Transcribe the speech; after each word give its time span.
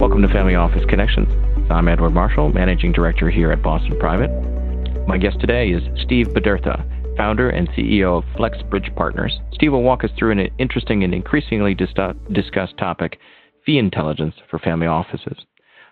Welcome 0.00 0.22
to 0.22 0.28
Family 0.32 0.56
Office 0.56 0.82
Connections. 0.88 1.28
I'm 1.70 1.86
Edward 1.86 2.10
Marshall, 2.10 2.52
Managing 2.52 2.90
Director 2.90 3.30
here 3.30 3.52
at 3.52 3.62
Boston 3.62 3.96
Private. 4.00 4.28
My 5.06 5.18
guest 5.18 5.38
today 5.38 5.68
is 5.68 5.84
Steve 6.02 6.26
Bedertha, 6.30 6.84
founder 7.16 7.48
and 7.48 7.68
CEO 7.70 8.18
of 8.18 8.24
FlexBridge 8.36 8.96
Partners. 8.96 9.38
Steve 9.52 9.70
will 9.70 9.84
walk 9.84 10.02
us 10.02 10.10
through 10.18 10.32
an 10.32 10.48
interesting 10.58 11.04
and 11.04 11.14
increasingly 11.14 11.74
dis- 11.74 11.94
discussed 12.32 12.76
topic 12.76 13.20
fee 13.64 13.78
intelligence 13.78 14.34
for 14.50 14.58
family 14.58 14.88
offices. 14.88 15.38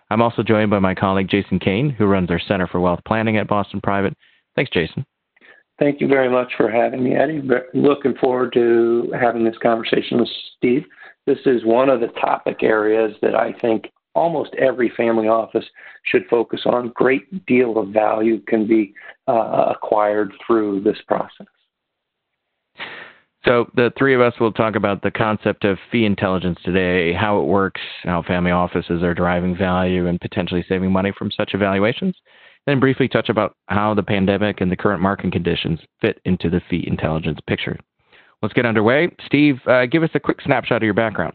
I'm 0.09 0.21
also 0.21 0.43
joined 0.43 0.69
by 0.69 0.79
my 0.79 0.95
colleague 0.95 1.29
Jason 1.29 1.59
Kane, 1.59 1.91
who 1.91 2.07
runs 2.07 2.29
our 2.29 2.41
Center 2.45 2.67
for 2.67 2.81
Wealth 2.81 2.99
Planning 3.07 3.37
at 3.37 3.47
Boston 3.47 3.79
Private. 3.81 4.15
Thanks, 4.57 4.71
Jason. 4.71 5.05
Thank 5.79 6.01
you 6.01 6.07
very 6.07 6.29
much 6.29 6.51
for 6.57 6.69
having 6.69 7.03
me, 7.03 7.15
Eddie. 7.15 7.41
Looking 7.73 8.13
forward 8.15 8.51
to 8.53 9.11
having 9.19 9.45
this 9.45 9.57
conversation 9.63 10.19
with 10.19 10.29
Steve. 10.57 10.83
This 11.25 11.39
is 11.45 11.63
one 11.63 11.89
of 11.89 12.01
the 12.01 12.07
topic 12.07 12.63
areas 12.63 13.15
that 13.21 13.33
I 13.33 13.53
think 13.61 13.85
almost 14.13 14.53
every 14.55 14.91
family 14.97 15.29
office 15.29 15.65
should 16.03 16.23
focus 16.29 16.61
on. 16.65 16.91
Great 16.95 17.45
deal 17.45 17.77
of 17.77 17.89
value 17.89 18.41
can 18.41 18.67
be 18.67 18.93
uh, 19.27 19.73
acquired 19.73 20.33
through 20.45 20.81
this 20.81 20.97
process. 21.07 21.47
So, 23.45 23.67
the 23.73 23.93
three 23.97 24.13
of 24.13 24.19
us 24.19 24.33
will 24.37 24.51
talk 24.51 24.75
about 24.75 25.01
the 25.01 25.11
concept 25.11 25.63
of 25.63 25.77
fee 25.91 26.03
intelligence 26.03 26.59
today, 26.65 27.13
how 27.13 27.39
it 27.39 27.45
works, 27.45 27.79
how 28.03 28.21
family 28.21 28.51
offices 28.51 29.01
are 29.01 29.13
deriving 29.13 29.55
value 29.55 30.07
and 30.07 30.19
potentially 30.19 30.65
saving 30.67 30.91
money 30.91 31.13
from 31.17 31.31
such 31.31 31.51
evaluations, 31.53 32.17
then 32.69 32.79
briefly 32.79 33.07
touch 33.07 33.29
about 33.29 33.55
how 33.67 33.93
the 33.93 34.03
pandemic 34.03 34.61
and 34.61 34.71
the 34.71 34.77
current 34.77 35.01
market 35.01 35.31
conditions 35.31 35.79
fit 36.01 36.19
into 36.25 36.49
the 36.49 36.61
fee 36.69 36.83
intelligence 36.87 37.39
picture. 37.47 37.77
Let's 38.41 38.53
get 38.53 38.65
underway. 38.65 39.09
Steve, 39.25 39.59
uh, 39.67 39.85
give 39.85 40.03
us 40.03 40.11
a 40.13 40.19
quick 40.19 40.39
snapshot 40.41 40.77
of 40.77 40.83
your 40.83 40.93
background. 40.93 41.33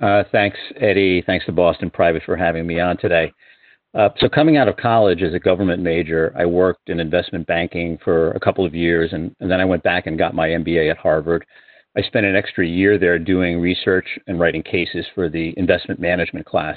Uh, 0.00 0.22
thanks, 0.30 0.58
Eddie. 0.76 1.22
Thanks 1.26 1.46
to 1.46 1.52
Boston 1.52 1.90
Private 1.90 2.22
for 2.24 2.36
having 2.36 2.66
me 2.66 2.78
on 2.78 2.96
today. 2.96 3.32
Uh, 3.92 4.08
so, 4.18 4.28
coming 4.28 4.56
out 4.56 4.68
of 4.68 4.76
college 4.76 5.20
as 5.20 5.34
a 5.34 5.38
government 5.38 5.82
major, 5.82 6.32
I 6.38 6.46
worked 6.46 6.88
in 6.88 7.00
investment 7.00 7.46
banking 7.46 7.98
for 8.04 8.30
a 8.32 8.40
couple 8.40 8.64
of 8.64 8.74
years, 8.74 9.12
and, 9.12 9.34
and 9.40 9.50
then 9.50 9.60
I 9.60 9.64
went 9.64 9.82
back 9.82 10.06
and 10.06 10.16
got 10.16 10.32
my 10.32 10.48
MBA 10.48 10.90
at 10.90 10.96
Harvard. 10.96 11.44
I 11.96 12.02
spent 12.02 12.24
an 12.24 12.36
extra 12.36 12.64
year 12.64 12.98
there 12.98 13.18
doing 13.18 13.60
research 13.60 14.06
and 14.28 14.38
writing 14.38 14.62
cases 14.62 15.04
for 15.14 15.28
the 15.28 15.52
investment 15.56 15.98
management 15.98 16.46
class. 16.46 16.76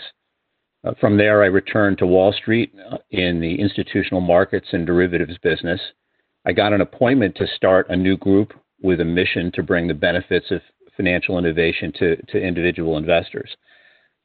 Uh, 0.85 0.93
from 0.99 1.17
there, 1.17 1.43
I 1.43 1.47
returned 1.47 1.97
to 1.99 2.05
Wall 2.05 2.33
Street 2.33 2.73
in 3.11 3.39
the 3.39 3.55
institutional 3.55 4.21
markets 4.21 4.67
and 4.73 4.85
derivatives 4.85 5.37
business. 5.41 5.79
I 6.45 6.51
got 6.51 6.73
an 6.73 6.81
appointment 6.81 7.35
to 7.37 7.47
start 7.55 7.89
a 7.89 7.95
new 7.95 8.17
group 8.17 8.53
with 8.81 8.99
a 8.99 9.05
mission 9.05 9.51
to 9.53 9.63
bring 9.63 9.87
the 9.87 9.93
benefits 9.93 10.51
of 10.51 10.61
financial 10.97 11.39
innovation 11.39 11.93
to, 11.99 12.17
to 12.17 12.37
individual 12.37 12.97
investors. 12.97 13.49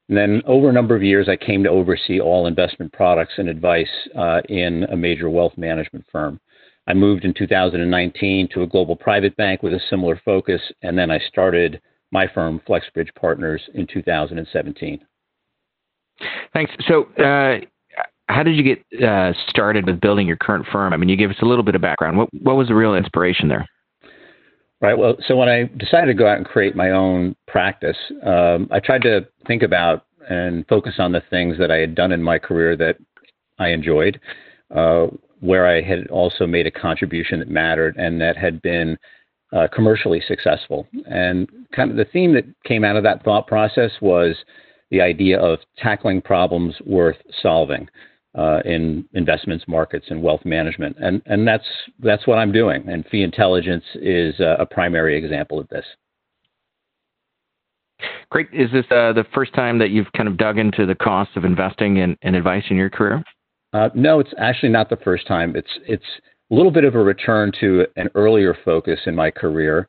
And 0.09 0.17
then 0.17 0.43
over 0.47 0.69
a 0.69 0.73
number 0.73 0.97
of 0.97 1.03
years, 1.03 1.29
I 1.29 1.37
came 1.37 1.63
to 1.63 1.71
oversee 1.71 2.19
all 2.21 2.47
investment 2.47 2.93
products 2.93 3.35
and 3.37 3.49
advice 3.49 3.87
uh, 4.17 4.41
in 4.49 4.85
a 4.85 4.97
major 4.97 5.31
wealth 5.31 5.57
management 5.57 6.07
firm. 6.11 6.41
I 6.89 6.95
moved 6.95 7.25
in 7.25 7.35
2019 7.35 8.49
to 8.55 8.63
a 8.63 8.67
global 8.67 8.97
private 8.97 9.37
bank 9.37 9.63
with 9.63 9.75
a 9.75 9.81
similar 9.91 10.21
focus, 10.25 10.63
and 10.83 10.99
then 10.99 11.11
I 11.11 11.19
started 11.29 11.81
my 12.11 12.27
firm, 12.27 12.61
FlexBridge 12.67 13.15
Partners, 13.15 13.63
in 13.75 13.87
2017. 13.87 15.01
Thanks. 16.53 16.73
So, 16.87 17.05
uh, 17.23 17.61
how 18.29 18.43
did 18.43 18.57
you 18.57 18.63
get 18.63 19.03
uh, 19.03 19.33
started 19.49 19.87
with 19.87 20.01
building 20.01 20.27
your 20.27 20.37
current 20.37 20.67
firm? 20.71 20.93
I 20.93 20.97
mean, 20.97 21.09
you 21.09 21.17
gave 21.17 21.31
us 21.31 21.37
a 21.41 21.47
little 21.47 21.65
bit 21.65 21.75
of 21.75 21.81
background. 21.81 22.19
What, 22.19 22.29
what 22.43 22.57
was 22.57 22.69
the 22.69 22.75
real 22.75 22.95
inspiration 22.95 23.49
there? 23.49 23.67
Right. 24.81 24.97
Well, 24.97 25.17
so 25.27 25.35
when 25.35 25.49
I 25.49 25.65
decided 25.79 26.07
to 26.07 26.15
go 26.15 26.29
out 26.29 26.37
and 26.37 26.47
create 26.47 26.77
my 26.77 26.91
own 26.91 27.35
practice, 27.47 27.97
um, 28.25 28.69
I 28.71 28.81
tried 28.81 29.03
to 29.03 29.27
think 29.47 29.63
about 29.63 30.05
and 30.29 30.67
focus 30.69 30.95
on 30.99 31.11
the 31.11 31.23
things 31.31 31.57
that 31.59 31.71
I 31.71 31.79
had 31.79 31.95
done 31.95 32.13
in 32.13 32.23
my 32.23 32.39
career 32.39 32.77
that 32.77 32.97
I 33.59 33.69
enjoyed, 33.69 34.21
uh, 34.75 35.07
where 35.41 35.67
I 35.67 35.81
had 35.81 36.07
also 36.09 36.47
made 36.47 36.67
a 36.67 36.71
contribution 36.71 37.39
that 37.41 37.49
mattered 37.49 37.97
and 37.97 38.21
that 38.21 38.37
had 38.37 38.61
been 38.63 38.97
uh, 39.53 39.67
commercially 39.75 40.23
successful. 40.29 40.87
And 41.11 41.49
kind 41.75 41.91
of 41.91 41.97
the 41.97 42.05
theme 42.05 42.35
that 42.35 42.45
came 42.65 42.85
out 42.85 42.97
of 42.97 43.03
that 43.05 43.25
thought 43.25 43.47
process 43.47 43.91
was 44.01 44.37
the 44.91 45.01
idea 45.01 45.39
of 45.39 45.59
tackling 45.77 46.21
problems 46.23 46.75
worth 46.87 47.17
solving 47.43 47.89
uh, 48.37 48.61
in 48.65 49.07
investments, 49.15 49.65
markets, 49.69 50.07
and 50.11 50.23
wealth 50.23 50.45
management. 50.45 50.97
And, 51.01 51.23
and 51.27 51.47
that's, 51.47 51.67
that's 52.01 52.27
what 52.27 52.39
I'm 52.39 52.53
doing. 52.53 52.89
And 52.89 53.05
fee 53.07 53.23
intelligence 53.23 53.85
is 53.95 54.39
a, 54.41 54.57
a 54.61 54.67
primary 54.67 55.17
example 55.17 55.59
of 55.59 55.69
this. 55.69 55.85
Great. 58.31 58.49
Is 58.53 58.71
this 58.73 58.85
uh, 58.91 59.13
the 59.13 59.25
first 59.35 59.55
time 59.55 59.79
that 59.79 59.91
you've 59.91 60.13
kind 60.13 60.29
of 60.29 60.37
dug 60.37 60.59
into 60.59 60.87
the 60.87 60.95
cost 60.95 61.31
of 61.37 61.45
investing 61.45 61.99
and, 62.01 62.17
and 62.23 62.37
advice 62.37 62.65
in 62.71 62.77
your 62.77 62.91
career? 62.91 63.25
Uh, 63.73 63.89
no, 63.95 64.21
it's 64.21 64.33
actually 64.39 64.69
not 64.69 64.89
the 64.89 64.97
first 64.97 65.27
time. 65.27 65.55
It's 65.57 65.79
it's 65.87 66.05
a 66.51 66.55
little 66.55 66.71
bit 66.71 66.85
of 66.85 66.95
a 66.95 67.03
return 67.03 67.53
to 67.61 67.87
an 67.97 68.09
earlier 68.15 68.57
focus 68.65 69.01
in 69.07 69.15
my 69.15 69.31
career. 69.31 69.89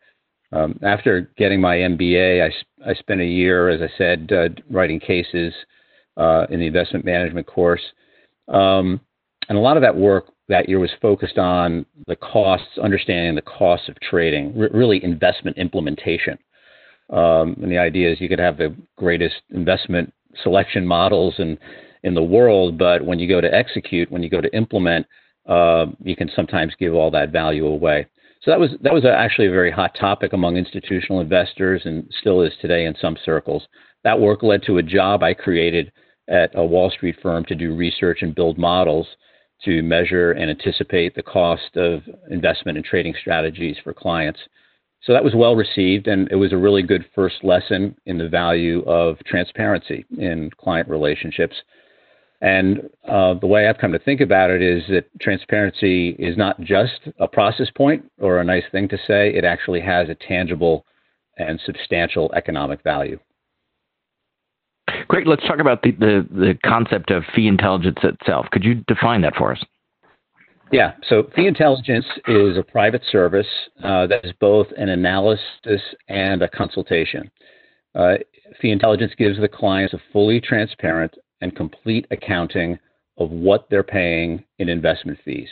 Um, 0.52 0.80
after 0.84 1.32
getting 1.38 1.62
my 1.62 1.78
MBA, 1.78 2.44
I, 2.44 2.52
I 2.86 2.94
spent 2.94 3.22
a 3.22 3.26
year, 3.26 3.70
as 3.70 3.82
I 3.82 3.90
said, 3.98 4.32
uh, 4.32 4.50
writing 4.70 5.00
cases 5.00 5.54
uh, 6.18 6.46
in 6.50 6.60
the 6.60 6.68
investment 6.68 7.06
management 7.06 7.48
course. 7.48 7.82
Um, 8.48 9.02
and 9.48 9.58
a 9.58 9.62
lot 9.62 9.78
of 9.78 9.82
that 9.84 9.96
work 9.96 10.32
that 10.48 10.68
year 10.68 10.80
was 10.80 10.92
focused 11.02 11.38
on 11.38 11.86
the 12.08 12.16
costs, 12.16 12.78
understanding 12.82 13.36
the 13.36 13.42
costs 13.42 13.88
of 13.88 14.00
trading, 14.00 14.58
really 14.58 15.04
investment 15.04 15.58
implementation. 15.58 16.38
Um, 17.10 17.56
and 17.62 17.72
the 17.72 17.78
idea 17.78 18.12
is 18.12 18.22
you 18.22 18.30
could 18.30 18.40
have 18.40 18.58
the 18.58 18.76
greatest 18.98 19.36
investment 19.52 20.14
selection 20.44 20.86
models 20.86 21.36
in, 21.40 21.58
in 22.04 22.14
the 22.14 22.24
world, 22.24 22.78
but 22.78 23.04
when 23.04 23.20
you 23.20 23.28
go 23.28 23.42
to 23.42 23.54
execute, 23.54 24.12
when 24.12 24.24
you 24.24 24.30
go 24.30 24.42
to 24.42 24.56
implement, 24.56 25.06
uh, 25.48 25.88
you 26.04 26.16
can 26.16 26.30
sometimes 26.36 26.74
give 26.80 26.94
all 26.94 27.10
that 27.12 27.32
value 27.32 27.66
away. 27.66 28.06
So 28.42 28.52
that 28.52 28.60
was 28.60 28.72
that 28.82 28.94
was 28.94 29.06
actually 29.06 29.48
a 29.48 29.52
very 29.52 29.72
hot 29.72 29.96
topic 30.00 30.34
among 30.34 30.56
institutional 30.56 31.20
investors, 31.20 31.82
and 31.86 32.10
still 32.20 32.42
is 32.42 32.54
today 32.62 32.86
in 32.86 32.96
some 33.02 33.18
circles. 33.26 33.68
That 34.04 34.20
work 34.20 34.44
led 34.44 34.64
to 34.64 34.78
a 34.78 34.84
job 34.84 35.24
I 35.24 35.34
created 35.34 35.92
at 36.30 36.52
a 36.54 36.64
Wall 36.64 36.90
Street 36.90 37.18
firm 37.22 37.44
to 37.46 37.56
do 37.56 37.76
research 37.76 38.20
and 38.22 38.36
build 38.36 38.58
models 38.58 39.08
to 39.66 39.84
measure 39.84 40.32
and 40.32 40.50
anticipate 40.50 41.16
the 41.16 41.24
cost 41.24 41.76
of 41.76 42.02
investment 42.30 42.78
and 42.78 42.86
trading 42.86 43.14
strategies 43.20 43.76
for 43.84 43.94
clients. 43.94 44.40
So 45.04 45.14
that 45.14 45.24
was 45.24 45.36
well 45.36 45.56
received, 45.56 46.08
and 46.08 46.30
it 46.32 46.36
was 46.36 46.54
a 46.54 46.58
really 46.58 46.84
good 46.84 47.06
first 47.16 47.44
lesson 47.44 47.96
in 48.06 48.18
the 48.18 48.30
value 48.30 48.84
of 48.84 49.18
transparency 49.26 50.06
in 50.18 50.50
client 50.58 50.88
relationships. 50.88 51.56
And 52.42 52.90
uh, 53.08 53.34
the 53.34 53.48
way 53.48 53.68
I've 53.68 53.78
come 53.78 53.92
to 53.92 54.00
think 54.00 54.22
about 54.22 54.50
it 54.50 54.62
is 54.62 54.84
that 54.90 55.10
transparency 55.20 56.12
is 56.12 56.38
not 56.38 56.60
just 56.62 57.10
a 57.20 57.28
process 57.28 57.68
point 57.76 58.10
or 58.20 58.40
a 58.40 58.44
nice 58.46 58.64
thing 58.72 58.88
to 58.90 58.98
say, 59.06 59.34
it 59.34 59.44
actually 59.44 59.82
has 59.82 60.08
a 60.08 60.16
tangible 60.16 60.86
and 61.38 61.60
substantial 61.66 62.32
economic 62.34 62.82
value. 62.84 63.20
Great. 65.08 65.28
Let's 65.28 65.46
talk 65.48 65.60
about 65.60 65.82
the, 65.82 65.92
the, 65.92 66.28
the 66.32 66.54
concept 66.66 67.12
of 67.12 67.24
fee 67.36 67.48
intelligence 67.48 68.00
itself. 68.04 68.48
Could 68.52 68.64
you 68.64 68.76
define 68.88 69.22
that 69.22 69.36
for 69.36 69.52
us? 69.52 69.64
Yeah. 70.72 70.94
So 71.08 71.30
fee 71.36 71.48
intelligence 71.48 72.06
is 72.28 72.58
a 72.58 72.64
private 72.64 73.02
service 73.12 73.48
uh, 73.84 74.08
that 74.08 74.24
is 74.24 74.34
both 74.40 74.68
an 74.78 74.90
analysis 74.90 75.82
and 76.08 76.42
a 76.42 76.48
consultation. 76.48 77.30
Uh, 77.96 78.16
fee 78.62 78.72
intelligence 78.72 79.14
gives 79.18 79.40
the 79.40 79.48
clients 79.48 79.94
a 79.94 80.00
fully 80.14 80.40
transparent 80.40 81.16
and 81.42 81.56
complete 81.56 82.06
accounting 82.12 82.78
of 83.18 83.30
what 83.30 83.68
they're 83.70 83.84
paying 83.84 84.44
in 84.60 84.70
investment 84.70 85.20
fees. 85.24 85.50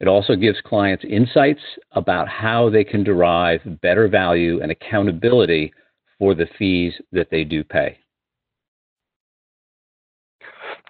It 0.00 0.08
also 0.08 0.34
gives 0.34 0.58
clients 0.64 1.04
insights 1.08 1.60
about 1.92 2.28
how 2.28 2.70
they 2.70 2.84
can 2.84 3.04
derive 3.04 3.60
better 3.82 4.08
value 4.08 4.62
and 4.62 4.72
accountability 4.72 5.72
for 6.18 6.34
the 6.34 6.46
fees 6.58 6.94
that 7.12 7.28
they 7.30 7.44
do 7.44 7.62
pay. 7.62 7.98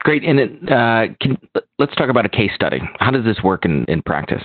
Great. 0.00 0.24
And 0.24 0.40
uh, 0.70 1.14
can, 1.20 1.36
let's 1.78 1.94
talk 1.96 2.08
about 2.08 2.24
a 2.24 2.28
case 2.28 2.52
study. 2.54 2.80
How 2.98 3.10
does 3.10 3.24
this 3.24 3.42
work 3.42 3.64
in, 3.64 3.84
in 3.84 4.02
practice? 4.02 4.42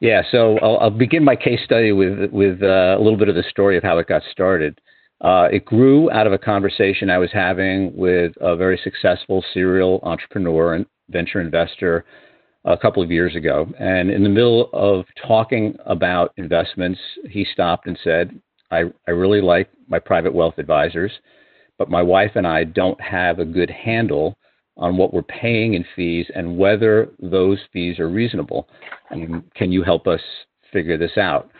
Yeah, 0.00 0.22
so 0.30 0.58
I'll, 0.58 0.78
I'll 0.78 0.90
begin 0.90 1.24
my 1.24 1.36
case 1.36 1.60
study 1.64 1.92
with 1.92 2.30
with 2.30 2.62
uh, 2.62 2.96
a 2.98 3.00
little 3.00 3.16
bit 3.16 3.28
of 3.28 3.34
the 3.34 3.44
story 3.48 3.78
of 3.78 3.82
how 3.82 3.98
it 3.98 4.06
got 4.06 4.22
started. 4.30 4.78
Uh, 5.20 5.48
it 5.50 5.64
grew 5.64 6.10
out 6.10 6.26
of 6.26 6.32
a 6.32 6.38
conversation 6.38 7.08
I 7.08 7.18
was 7.18 7.30
having 7.32 7.96
with 7.96 8.32
a 8.40 8.54
very 8.54 8.78
successful 8.84 9.42
serial 9.54 10.00
entrepreneur 10.02 10.74
and 10.74 10.86
venture 11.08 11.40
investor 11.40 12.04
a 12.64 12.76
couple 12.76 13.02
of 13.02 13.10
years 13.10 13.34
ago. 13.34 13.66
And 13.78 14.10
in 14.10 14.22
the 14.22 14.28
middle 14.28 14.68
of 14.72 15.06
talking 15.26 15.76
about 15.86 16.32
investments, 16.36 17.00
he 17.30 17.46
stopped 17.52 17.86
and 17.86 17.98
said, 18.02 18.38
I, 18.70 18.84
I 19.06 19.12
really 19.12 19.40
like 19.40 19.70
my 19.88 19.98
private 19.98 20.34
wealth 20.34 20.58
advisors, 20.58 21.12
but 21.78 21.88
my 21.88 22.02
wife 22.02 22.32
and 22.34 22.46
I 22.46 22.64
don't 22.64 23.00
have 23.00 23.38
a 23.38 23.44
good 23.44 23.70
handle 23.70 24.36
on 24.76 24.96
what 24.96 25.14
we're 25.14 25.22
paying 25.22 25.74
in 25.74 25.84
fees 25.94 26.26
and 26.34 26.58
whether 26.58 27.08
those 27.20 27.58
fees 27.72 27.98
are 27.98 28.08
reasonable. 28.08 28.68
And 29.10 29.42
can 29.54 29.72
you 29.72 29.82
help 29.82 30.06
us 30.06 30.20
figure 30.72 30.98
this 30.98 31.16
out? 31.16 31.50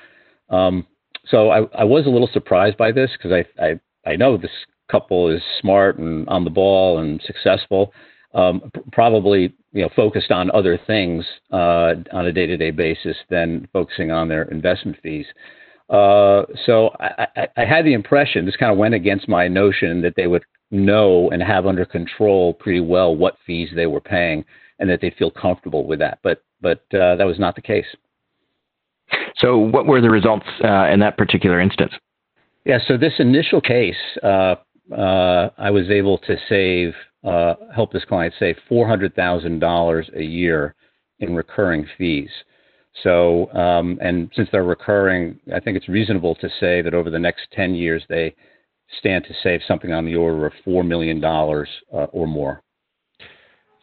Um, 0.51 0.87
so 1.31 1.51
I, 1.51 1.65
I 1.79 1.85
was 1.85 2.07
a 2.07 2.11
little 2.11 2.29
surprised 2.33 2.77
by 2.77 2.93
this 2.93 3.11
because 3.13 3.33
I, 3.33 3.65
I 3.65 3.81
I 4.11 4.17
know 4.17 4.37
this 4.37 4.51
couple 4.91 5.29
is 5.29 5.43
smart 5.61 5.99
and 5.99 6.29
on 6.29 6.45
the 6.45 6.51
ball 6.51 6.99
and 6.99 7.21
successful. 7.27 7.93
Um, 8.35 8.71
probably 8.93 9.55
you 9.73 9.83
know 9.83 9.89
focused 9.97 10.31
on 10.31 10.51
other 10.51 10.79
things 10.87 11.25
uh, 11.53 11.95
on 12.13 12.27
a 12.27 12.33
day-to-day 12.33 12.71
basis 12.71 13.17
than 13.31 13.67
focusing 13.73 14.11
on 14.11 14.29
their 14.29 14.43
investment 14.45 14.99
fees. 15.03 15.27
Uh, 15.89 16.43
so 16.65 16.91
I, 17.01 17.27
I, 17.37 17.49
I, 17.59 17.65
had 17.65 17.85
the 17.85 17.93
impression 17.93 18.45
this 18.45 18.57
kind 18.57 18.73
of 18.73 18.79
went 18.79 18.95
against 18.95 19.29
my 19.29 19.47
notion 19.47 20.03
that 20.03 20.15
they 20.17 20.27
would 20.27 20.43
know 20.73 21.31
and 21.31 21.41
have 21.41 21.65
under 21.65 21.85
control 21.85 22.55
pretty 22.55 22.81
well 22.81 23.15
what 23.15 23.37
fees 23.47 23.69
they 23.75 23.87
were 23.87 24.01
paying 24.01 24.45
and 24.81 24.91
that 24.91 25.01
they'd 25.01 25.15
feel 25.15 25.31
comfortable 25.31 25.87
with 25.87 26.01
that. 26.01 26.19
But 26.23 26.43
but 26.61 26.81
uh, 26.93 27.17
that 27.17 27.27
was 27.27 27.39
not 27.39 27.55
the 27.55 27.63
case. 27.63 27.87
So 29.39 29.59
what 29.59 29.87
were 29.87 30.01
the 30.01 30.11
results 30.11 30.47
uh, 30.65 30.87
in 30.87 31.01
that 31.01 31.17
particular 31.17 31.61
instance? 31.61 31.93
Yeah, 32.65 32.79
so 32.89 32.97
this 32.97 33.13
initial 33.19 33.61
case, 33.61 33.97
uh, 34.23 34.57
uh, 34.93 35.51
I 35.59 35.71
was 35.71 35.89
able 35.91 36.19
to 36.19 36.37
save, 36.49 36.95
uh, 37.25 37.55
help 37.75 37.93
this 37.93 38.05
client 38.05 38.35
save 38.39 38.57
$400,000 38.71 40.17
a 40.17 40.25
year 40.25 40.75
in 41.21 41.35
recurring 41.35 41.87
fees. 41.97 42.31
So, 43.03 43.53
um, 43.53 43.99
and 44.01 44.31
since 44.35 44.49
they're 44.51 44.65
recurring, 44.65 45.39
I 45.55 45.61
think 45.61 45.77
it's 45.77 45.89
reasonable 45.89 46.35
to 46.37 46.49
say 46.59 46.83
that 46.83 46.95
over 46.95 47.11
the 47.11 47.19
next 47.19 47.43
10 47.53 47.75
years, 47.75 48.03
they 48.09 48.35
stand 48.99 49.25
to 49.25 49.35
save 49.43 49.61
something 49.67 49.93
on 49.93 50.05
the 50.05 50.17
order 50.17 50.47
of 50.47 50.53
$4 50.67 50.87
million 50.87 51.23
uh, 51.23 52.07
or 52.13 52.27
more. 52.27 52.63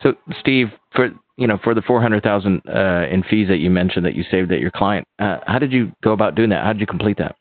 So, 0.01 0.15
Steve, 0.39 0.67
for 0.93 1.11
you 1.37 1.47
know, 1.47 1.57
for 1.63 1.73
the 1.73 1.81
400,000 1.81 2.61
uh, 2.67 3.07
in 3.11 3.23
fees 3.23 3.47
that 3.47 3.57
you 3.57 3.69
mentioned 3.69 4.05
that 4.05 4.15
you 4.15 4.23
saved 4.29 4.51
at 4.51 4.59
your 4.59 4.71
client, 4.71 5.07
uh, 5.19 5.37
how 5.47 5.59
did 5.59 5.71
you 5.71 5.91
go 6.03 6.11
about 6.11 6.35
doing 6.35 6.49
that? 6.49 6.63
How 6.63 6.73
did 6.73 6.79
you 6.79 6.87
complete 6.87 7.17
that? 7.17 7.35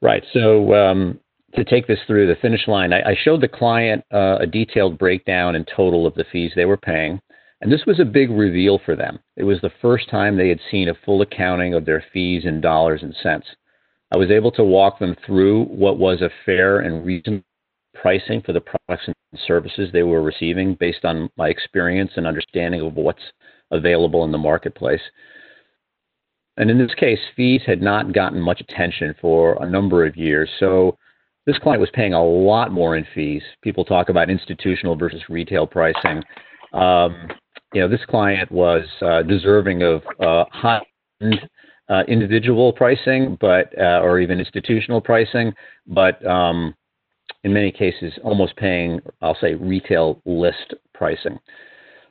Right. 0.00 0.24
So, 0.32 0.74
um, 0.74 1.20
to 1.54 1.64
take 1.64 1.86
this 1.86 2.00
through 2.06 2.26
the 2.26 2.40
finish 2.40 2.66
line, 2.66 2.92
I, 2.92 3.10
I 3.10 3.16
showed 3.22 3.40
the 3.40 3.48
client 3.48 4.04
uh, 4.12 4.38
a 4.40 4.46
detailed 4.46 4.98
breakdown 4.98 5.54
in 5.54 5.64
total 5.64 6.06
of 6.06 6.14
the 6.14 6.24
fees 6.32 6.52
they 6.54 6.64
were 6.64 6.76
paying. 6.76 7.20
And 7.60 7.72
this 7.72 7.86
was 7.86 8.00
a 8.00 8.04
big 8.04 8.30
reveal 8.30 8.80
for 8.84 8.96
them. 8.96 9.20
It 9.36 9.44
was 9.44 9.60
the 9.60 9.72
first 9.80 10.10
time 10.10 10.36
they 10.36 10.48
had 10.48 10.60
seen 10.70 10.88
a 10.88 10.94
full 11.04 11.22
accounting 11.22 11.72
of 11.72 11.86
their 11.86 12.04
fees 12.12 12.44
in 12.44 12.60
dollars 12.60 13.02
and 13.02 13.14
cents. 13.22 13.46
I 14.12 14.16
was 14.16 14.30
able 14.30 14.50
to 14.52 14.64
walk 14.64 14.98
them 14.98 15.16
through 15.24 15.64
what 15.64 15.98
was 15.98 16.20
a 16.20 16.30
fair 16.44 16.80
and 16.80 17.06
reasonable 17.06 17.44
pricing 17.94 18.42
for 18.42 18.52
the 18.52 18.60
products 18.60 19.06
and 19.06 19.14
services 19.46 19.90
they 19.92 20.02
were 20.02 20.22
receiving 20.22 20.76
based 20.78 21.04
on 21.04 21.30
my 21.36 21.48
experience 21.48 22.12
and 22.16 22.26
understanding 22.26 22.80
of 22.80 22.94
what's 22.94 23.22
available 23.70 24.24
in 24.24 24.32
the 24.32 24.38
marketplace. 24.38 25.00
And 26.56 26.70
in 26.70 26.78
this 26.78 26.94
case, 26.94 27.18
fees 27.34 27.62
had 27.66 27.82
not 27.82 28.12
gotten 28.12 28.40
much 28.40 28.60
attention 28.60 29.14
for 29.20 29.60
a 29.62 29.68
number 29.68 30.06
of 30.06 30.16
years. 30.16 30.48
So 30.60 30.96
this 31.46 31.58
client 31.58 31.80
was 31.80 31.90
paying 31.92 32.14
a 32.14 32.24
lot 32.24 32.70
more 32.70 32.96
in 32.96 33.06
fees. 33.14 33.42
People 33.62 33.84
talk 33.84 34.08
about 34.08 34.30
institutional 34.30 34.96
versus 34.96 35.22
retail 35.28 35.66
pricing. 35.66 36.22
Um, 36.72 37.28
you 37.72 37.80
know, 37.80 37.88
this 37.88 38.04
client 38.08 38.50
was 38.52 38.84
uh, 39.02 39.22
deserving 39.22 39.82
of 39.82 40.02
uh, 40.20 40.44
high-end 40.50 41.40
uh, 41.88 42.02
individual 42.08 42.72
pricing, 42.72 43.36
but 43.40 43.76
uh, 43.78 44.00
or 44.00 44.20
even 44.20 44.38
institutional 44.38 45.00
pricing, 45.00 45.52
but 45.86 46.24
um, 46.24 46.74
in 47.44 47.52
many 47.52 47.70
cases, 47.70 48.12
almost 48.24 48.56
paying, 48.56 49.00
I'll 49.20 49.36
say, 49.40 49.54
retail 49.54 50.20
list 50.24 50.74
pricing. 50.94 51.38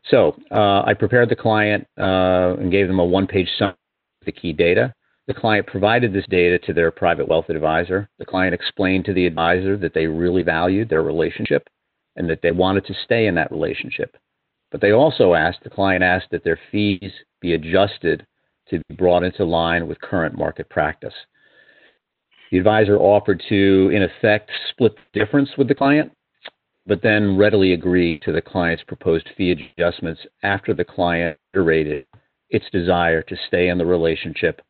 So 0.09 0.35
uh, 0.51 0.83
I 0.85 0.94
prepared 0.94 1.30
the 1.30 1.35
client 1.35 1.88
uh, 1.97 2.56
and 2.59 2.71
gave 2.71 2.88
them 2.88 3.00
a 3.00 3.06
one-page 3.06 3.50
summary 3.57 3.71
of 4.21 4.25
the 4.25 4.31
key 4.31 4.53
data. 4.53 4.94
The 5.27 5.33
client 5.33 5.65
provided 5.65 6.13
this 6.13 6.25
data 6.30 6.59
to 6.59 6.74
their 6.74 6.91
private 6.91 7.27
wealth 7.27 7.50
advisor. 7.50 8.09
The 8.19 8.25
client 8.25 8.53
explained 8.53 9.06
to 9.06 9.13
the 9.13 9.25
advisor 9.25 9.77
that 9.77 9.94
they 9.94 10.06
really 10.06 10.44
valued 10.44 10.89
their 10.89 11.03
relationship 11.03 11.68
and 12.15 12.30
that 12.30 12.41
they 12.44 12.51
wanted 12.51 12.85
to 12.85 12.94
stay 13.06 13.27
in 13.27 13.35
that 13.35 13.51
relationship. 13.51 14.18
But 14.71 14.81
they 14.81 14.91
also 14.91 15.33
asked, 15.33 15.63
the 15.63 15.69
client 15.69 16.03
asked 16.03 16.27
that 16.31 16.44
their 16.44 16.59
fees 16.71 17.12
be 17.41 17.53
adjusted 17.53 18.25
to 18.69 18.81
be 18.89 18.95
brought 18.95 19.24
into 19.24 19.45
line 19.45 19.88
with 19.88 20.01
current 20.01 20.38
market 20.38 20.69
practice. 20.69 21.13
The 22.54 22.60
advisor 22.60 23.00
offered 23.00 23.42
to, 23.50 23.90
in 23.92 24.04
effect, 24.04 24.52
split 24.70 24.94
the 24.96 25.20
difference 25.20 25.50
with 25.58 25.68
the 25.68 25.74
client, 25.74 26.12
but 26.86 27.02
then 27.02 27.36
readily 27.36 27.74
agreed 27.74 28.22
to 28.22 28.32
the 28.32 28.44
client's 28.44 28.84
proposed 28.84 29.28
fee 29.36 29.70
adjustments 29.76 30.22
after 30.44 30.76
the 30.76 30.86
client 30.86 31.36
iterated 31.56 32.06
its 32.52 32.66
desire 32.72 33.24
to 33.24 33.36
stay 33.48 33.70
in 33.70 33.80
the 33.80 33.86
relationship 33.88 34.62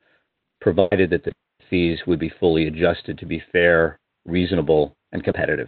provided 0.61 1.09
that 1.09 1.25
the 1.25 1.33
fees 1.69 1.99
would 2.07 2.19
be 2.19 2.31
fully 2.39 2.67
adjusted 2.67 3.17
to 3.17 3.25
be 3.25 3.43
fair, 3.51 3.99
reasonable, 4.23 4.95
and 5.11 5.21
competitive. 5.21 5.67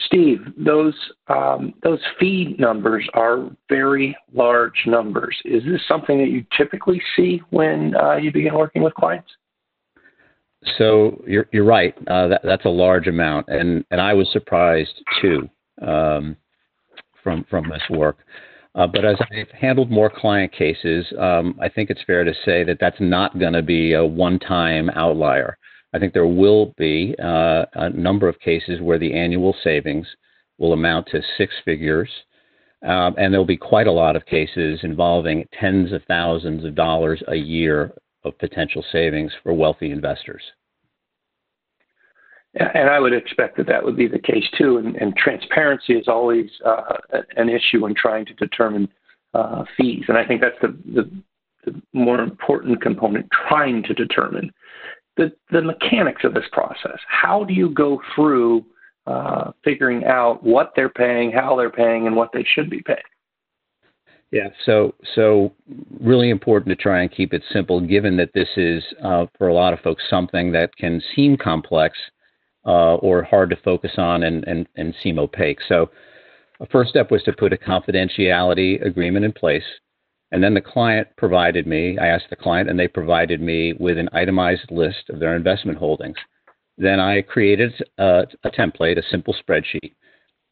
Steve, 0.00 0.52
those 0.58 0.94
um, 1.28 1.72
those 1.82 2.00
fee 2.20 2.56
numbers 2.58 3.08
are 3.14 3.48
very 3.70 4.14
large 4.34 4.84
numbers. 4.86 5.34
Is 5.46 5.64
this 5.64 5.80
something 5.88 6.18
that 6.18 6.28
you 6.28 6.44
typically 6.58 7.00
see 7.16 7.40
when 7.48 7.96
uh, 7.96 8.16
you 8.16 8.30
begin 8.30 8.52
working 8.52 8.82
with 8.82 8.92
clients? 8.92 9.30
So 10.76 11.22
you're 11.26 11.46
you're 11.52 11.64
right. 11.64 11.94
Uh, 12.06 12.28
that, 12.28 12.40
that's 12.44 12.64
a 12.64 12.70
large 12.70 13.06
amount, 13.06 13.48
and 13.48 13.84
and 13.90 14.00
I 14.00 14.12
was 14.14 14.28
surprised 14.32 15.02
too 15.20 15.48
um, 15.82 16.36
from 17.22 17.44
from 17.48 17.68
this 17.68 17.82
work. 17.90 18.18
Uh, 18.74 18.86
but 18.86 19.04
as 19.04 19.16
I've 19.32 19.50
handled 19.50 19.90
more 19.90 20.10
client 20.10 20.52
cases, 20.52 21.06
um, 21.18 21.58
I 21.60 21.68
think 21.68 21.90
it's 21.90 22.02
fair 22.06 22.22
to 22.22 22.34
say 22.44 22.62
that 22.64 22.78
that's 22.80 23.00
not 23.00 23.38
going 23.38 23.54
to 23.54 23.62
be 23.62 23.94
a 23.94 24.04
one 24.04 24.38
time 24.38 24.90
outlier. 24.90 25.58
I 25.92 25.98
think 25.98 26.12
there 26.12 26.26
will 26.26 26.74
be 26.76 27.14
uh, 27.22 27.64
a 27.74 27.90
number 27.90 28.28
of 28.28 28.38
cases 28.40 28.80
where 28.80 28.98
the 28.98 29.14
annual 29.14 29.54
savings 29.64 30.06
will 30.58 30.74
amount 30.74 31.08
to 31.08 31.22
six 31.36 31.54
figures. 31.64 32.10
Um, 32.86 33.16
and 33.18 33.32
there'll 33.32 33.44
be 33.44 33.56
quite 33.56 33.88
a 33.88 33.92
lot 33.92 34.14
of 34.14 34.24
cases 34.26 34.80
involving 34.84 35.48
tens 35.58 35.92
of 35.92 36.02
thousands 36.06 36.64
of 36.64 36.76
dollars 36.76 37.22
a 37.26 37.34
year 37.34 37.92
of 38.24 38.38
potential 38.38 38.84
savings 38.92 39.32
for 39.42 39.52
wealthy 39.52 39.90
investors. 39.90 40.42
And 42.58 42.90
I 42.90 42.98
would 42.98 43.12
expect 43.12 43.56
that 43.58 43.66
that 43.68 43.84
would 43.84 43.96
be 43.96 44.08
the 44.08 44.18
case 44.18 44.44
too. 44.56 44.78
And, 44.78 44.96
and 44.96 45.16
transparency 45.16 45.94
is 45.94 46.08
always 46.08 46.50
uh, 46.64 46.98
an 47.36 47.48
issue 47.48 47.82
when 47.82 47.94
trying 47.94 48.26
to 48.26 48.34
determine 48.34 48.88
uh, 49.34 49.64
fees. 49.76 50.04
And 50.08 50.18
I 50.18 50.26
think 50.26 50.40
that's 50.40 50.56
the, 50.60 50.76
the, 50.92 51.10
the, 51.64 51.82
more 51.92 52.20
important 52.20 52.82
component, 52.82 53.28
trying 53.48 53.82
to 53.84 53.94
determine 53.94 54.50
the, 55.16 55.32
the 55.50 55.62
mechanics 55.62 56.22
of 56.24 56.34
this 56.34 56.46
process. 56.50 56.98
How 57.06 57.44
do 57.44 57.52
you 57.52 57.70
go 57.70 58.00
through 58.14 58.64
uh, 59.06 59.52
figuring 59.62 60.04
out 60.04 60.42
what 60.42 60.72
they're 60.74 60.88
paying, 60.88 61.30
how 61.30 61.56
they're 61.56 61.70
paying, 61.70 62.06
and 62.06 62.16
what 62.16 62.30
they 62.32 62.44
should 62.44 62.70
be 62.70 62.82
paying? 62.82 62.98
Yeah, 64.30 64.48
so 64.66 64.94
so 65.14 65.54
really 66.00 66.28
important 66.28 66.76
to 66.76 66.82
try 66.82 67.00
and 67.00 67.10
keep 67.10 67.32
it 67.32 67.42
simple, 67.50 67.80
given 67.80 68.18
that 68.18 68.32
this 68.34 68.48
is 68.58 68.84
uh, 69.02 69.24
for 69.38 69.48
a 69.48 69.54
lot 69.54 69.72
of 69.72 69.80
folks 69.80 70.02
something 70.10 70.52
that 70.52 70.76
can 70.76 71.00
seem 71.16 71.38
complex 71.38 71.96
uh, 72.68 72.96
or 72.96 73.22
hard 73.22 73.48
to 73.50 73.56
focus 73.56 73.92
on 73.96 74.22
and, 74.22 74.46
and, 74.46 74.68
and 74.76 74.94
seem 75.02 75.18
opaque. 75.18 75.58
So, 75.68 75.90
a 76.60 76.66
first 76.66 76.90
step 76.90 77.10
was 77.10 77.22
to 77.22 77.32
put 77.32 77.52
a 77.52 77.56
confidentiality 77.56 78.84
agreement 78.84 79.24
in 79.24 79.32
place. 79.32 79.64
And 80.32 80.42
then 80.42 80.54
the 80.54 80.60
client 80.60 81.08
provided 81.16 81.66
me, 81.66 81.96
I 81.98 82.08
asked 82.08 82.30
the 82.30 82.36
client, 82.36 82.68
and 82.68 82.78
they 82.78 82.88
provided 82.88 83.40
me 83.40 83.74
with 83.78 83.96
an 83.96 84.10
itemized 84.12 84.70
list 84.70 85.08
of 85.08 85.20
their 85.20 85.36
investment 85.36 85.78
holdings. 85.78 86.16
Then 86.76 87.00
I 87.00 87.22
created 87.22 87.72
a, 87.96 88.24
a 88.44 88.50
template, 88.50 88.98
a 88.98 89.10
simple 89.10 89.34
spreadsheet 89.34 89.94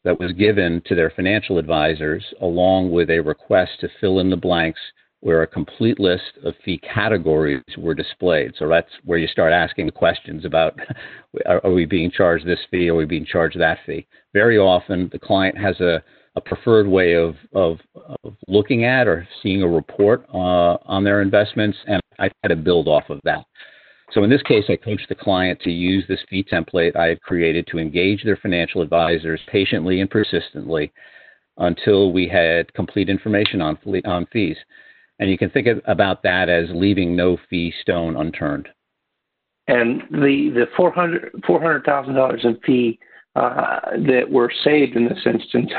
that 0.03 0.19
was 0.19 0.31
given 0.31 0.81
to 0.85 0.95
their 0.95 1.11
financial 1.11 1.57
advisors, 1.57 2.23
along 2.41 2.91
with 2.91 3.09
a 3.09 3.19
request 3.19 3.71
to 3.81 3.89
fill 3.99 4.19
in 4.19 4.29
the 4.29 4.37
blanks 4.37 4.79
where 5.21 5.41
a 5.41 5.47
complete 5.47 5.99
list 5.99 6.37
of 6.43 6.53
fee 6.63 6.79
categories 6.79 7.63
were 7.77 7.95
displayed. 7.95 8.53
So 8.57 8.67
that's 8.67 8.89
where 9.03 9.17
you 9.17 9.27
start 9.27 9.51
asking 9.51 9.89
questions 9.91 10.45
about 10.45 10.79
are, 11.45 11.65
are, 11.65 11.71
we 11.71 11.85
being 11.85 12.11
charged 12.11 12.45
this 12.45 12.59
fee? 12.69 12.89
Are 12.89 12.95
we 12.95 13.05
being 13.05 13.25
charged 13.25 13.59
that 13.59 13.79
fee? 13.85 14.07
Very 14.33 14.57
often, 14.57 15.09
the 15.11 15.19
client 15.19 15.57
has 15.57 15.79
a, 15.79 16.03
a 16.35 16.41
preferred 16.41 16.87
way 16.87 17.15
of, 17.15 17.35
of, 17.53 17.79
of, 18.23 18.35
looking 18.47 18.85
at 18.85 19.07
or 19.07 19.27
seeing 19.41 19.63
a 19.63 19.67
report 19.67 20.25
uh, 20.33 20.77
on 20.85 21.03
their 21.03 21.21
investments, 21.21 21.77
and 21.87 21.99
I 22.19 22.29
try 22.29 22.49
to 22.49 22.55
build 22.55 22.87
off 22.87 23.09
of 23.09 23.19
that. 23.23 23.43
So 24.13 24.23
in 24.23 24.29
this 24.29 24.43
case, 24.43 24.65
I 24.69 24.77
coached 24.77 25.09
the 25.09 25.15
client 25.15 25.59
to 25.61 25.71
use 25.71 26.05
this 26.07 26.21
fee 26.29 26.45
template 26.49 26.95
I 26.95 27.07
had 27.07 27.21
created 27.21 27.67
to 27.67 27.79
engage 27.79 28.23
their 28.23 28.37
financial 28.37 28.81
advisors 28.81 29.41
patiently 29.51 29.99
and 29.99 30.09
persistently 30.09 30.93
until 31.57 32.13
we 32.13 32.27
had 32.27 32.71
complete 32.73 33.09
information 33.09 33.61
on, 33.61 33.77
on 34.05 34.25
fees. 34.31 34.57
And 35.19 35.29
you 35.29 35.37
can 35.37 35.49
think 35.49 35.67
about 35.85 36.23
that 36.23 36.49
as 36.49 36.67
leaving 36.71 37.15
no 37.15 37.37
fee 37.49 37.73
stone 37.81 38.15
unturned. 38.15 38.69
And 39.67 40.03
the 40.11 40.51
the 40.53 40.65
four 40.77 40.91
hundred 40.91 41.31
four 41.45 41.59
hundred 41.59 41.83
thousand 41.83 42.15
dollars 42.15 42.41
in 42.43 42.57
fee 42.65 42.99
uh, 43.35 43.79
that 44.07 44.25
were 44.29 44.51
saved 44.63 44.95
in 44.95 45.07
this 45.07 45.25
instance, 45.25 45.71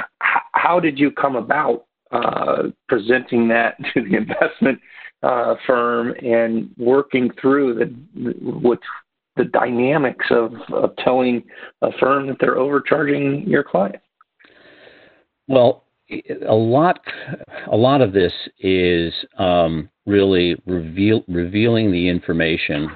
how 0.53 0.79
did 0.79 0.99
you 0.99 1.11
come 1.11 1.37
about 1.37 1.87
uh, 2.11 2.65
presenting 2.89 3.49
that 3.49 3.77
to 3.95 4.03
the 4.03 4.17
investment 4.17 4.79
uh, 5.23 5.55
firm 5.67 6.15
and 6.23 6.71
working 6.77 7.31
through 7.41 7.75
the 7.75 8.33
what's 8.41 8.87
the 9.37 9.45
dynamics 9.45 10.27
of, 10.31 10.53
of 10.73 10.95
telling 10.97 11.43
a 11.83 11.91
firm 11.99 12.27
that 12.27 12.37
they're 12.41 12.59
overcharging 12.59 13.45
your 13.47 13.63
client? 13.63 14.03
Well, 15.47 15.85
a 16.49 16.55
lot, 16.55 17.01
a 17.71 17.77
lot 17.77 18.01
of 18.01 18.13
this 18.13 18.33
is 18.61 19.13
um, 19.39 19.89
really 20.07 20.57
reveal, 20.67 21.23
revealing 21.29 21.93
the 21.93 22.09
information, 22.09 22.89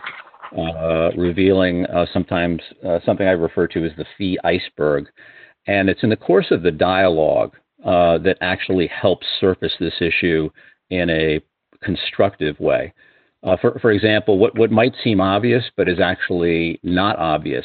uh, 0.56 1.10
revealing 1.16 1.86
uh, 1.86 2.06
sometimes 2.12 2.60
uh, 2.86 2.98
something 3.04 3.26
I 3.26 3.32
refer 3.32 3.66
to 3.68 3.84
as 3.84 3.92
the 3.96 4.06
fee 4.16 4.38
iceberg, 4.44 5.06
and 5.66 5.88
it's 5.88 6.02
in 6.02 6.10
the 6.10 6.16
course 6.16 6.50
of 6.50 6.62
the 6.62 6.70
dialogue 6.70 7.52
uh, 7.84 8.18
that 8.18 8.38
actually 8.40 8.86
helps 8.88 9.26
surface 9.40 9.74
this 9.78 10.00
issue 10.00 10.48
in 10.90 11.10
a 11.10 11.40
constructive 11.82 12.58
way. 12.60 12.92
Uh, 13.42 13.56
for, 13.60 13.78
for 13.80 13.90
example, 13.90 14.38
what, 14.38 14.56
what 14.56 14.70
might 14.70 14.94
seem 15.02 15.20
obvious 15.20 15.64
but 15.76 15.88
is 15.88 15.98
actually 16.00 16.78
not 16.82 17.18
obvious 17.18 17.64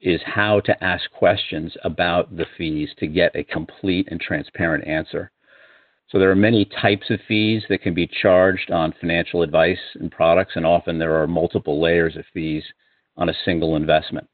is 0.00 0.20
how 0.24 0.60
to 0.60 0.84
ask 0.84 1.10
questions 1.10 1.76
about 1.84 2.36
the 2.36 2.46
fees 2.56 2.88
to 2.98 3.06
get 3.06 3.34
a 3.34 3.44
complete 3.44 4.08
and 4.10 4.20
transparent 4.20 4.86
answer. 4.86 5.30
So 6.10 6.18
there 6.18 6.30
are 6.30 6.36
many 6.36 6.64
types 6.80 7.10
of 7.10 7.20
fees 7.28 7.62
that 7.68 7.82
can 7.82 7.94
be 7.94 8.08
charged 8.22 8.70
on 8.70 8.94
financial 9.00 9.42
advice 9.42 9.78
and 9.96 10.10
products, 10.10 10.52
and 10.56 10.64
often 10.64 10.98
there 10.98 11.20
are 11.20 11.26
multiple 11.26 11.80
layers 11.82 12.16
of 12.16 12.24
fees 12.32 12.64
on 13.16 13.28
a 13.28 13.34
single 13.44 13.76
investment. 13.76 14.26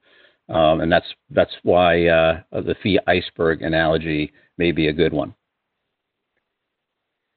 Um, 0.49 0.83
and 0.83 0.92
that's 0.92 1.06
that's 1.30 1.54
why 1.62 2.06
uh, 2.06 2.42
the 2.52 2.76
fee 2.83 3.00
iceberg 3.06 3.62
analogy 3.62 4.33
may 4.59 4.73
be 4.73 4.88
a 4.88 4.92
good 4.92 5.12
one. 5.12 5.35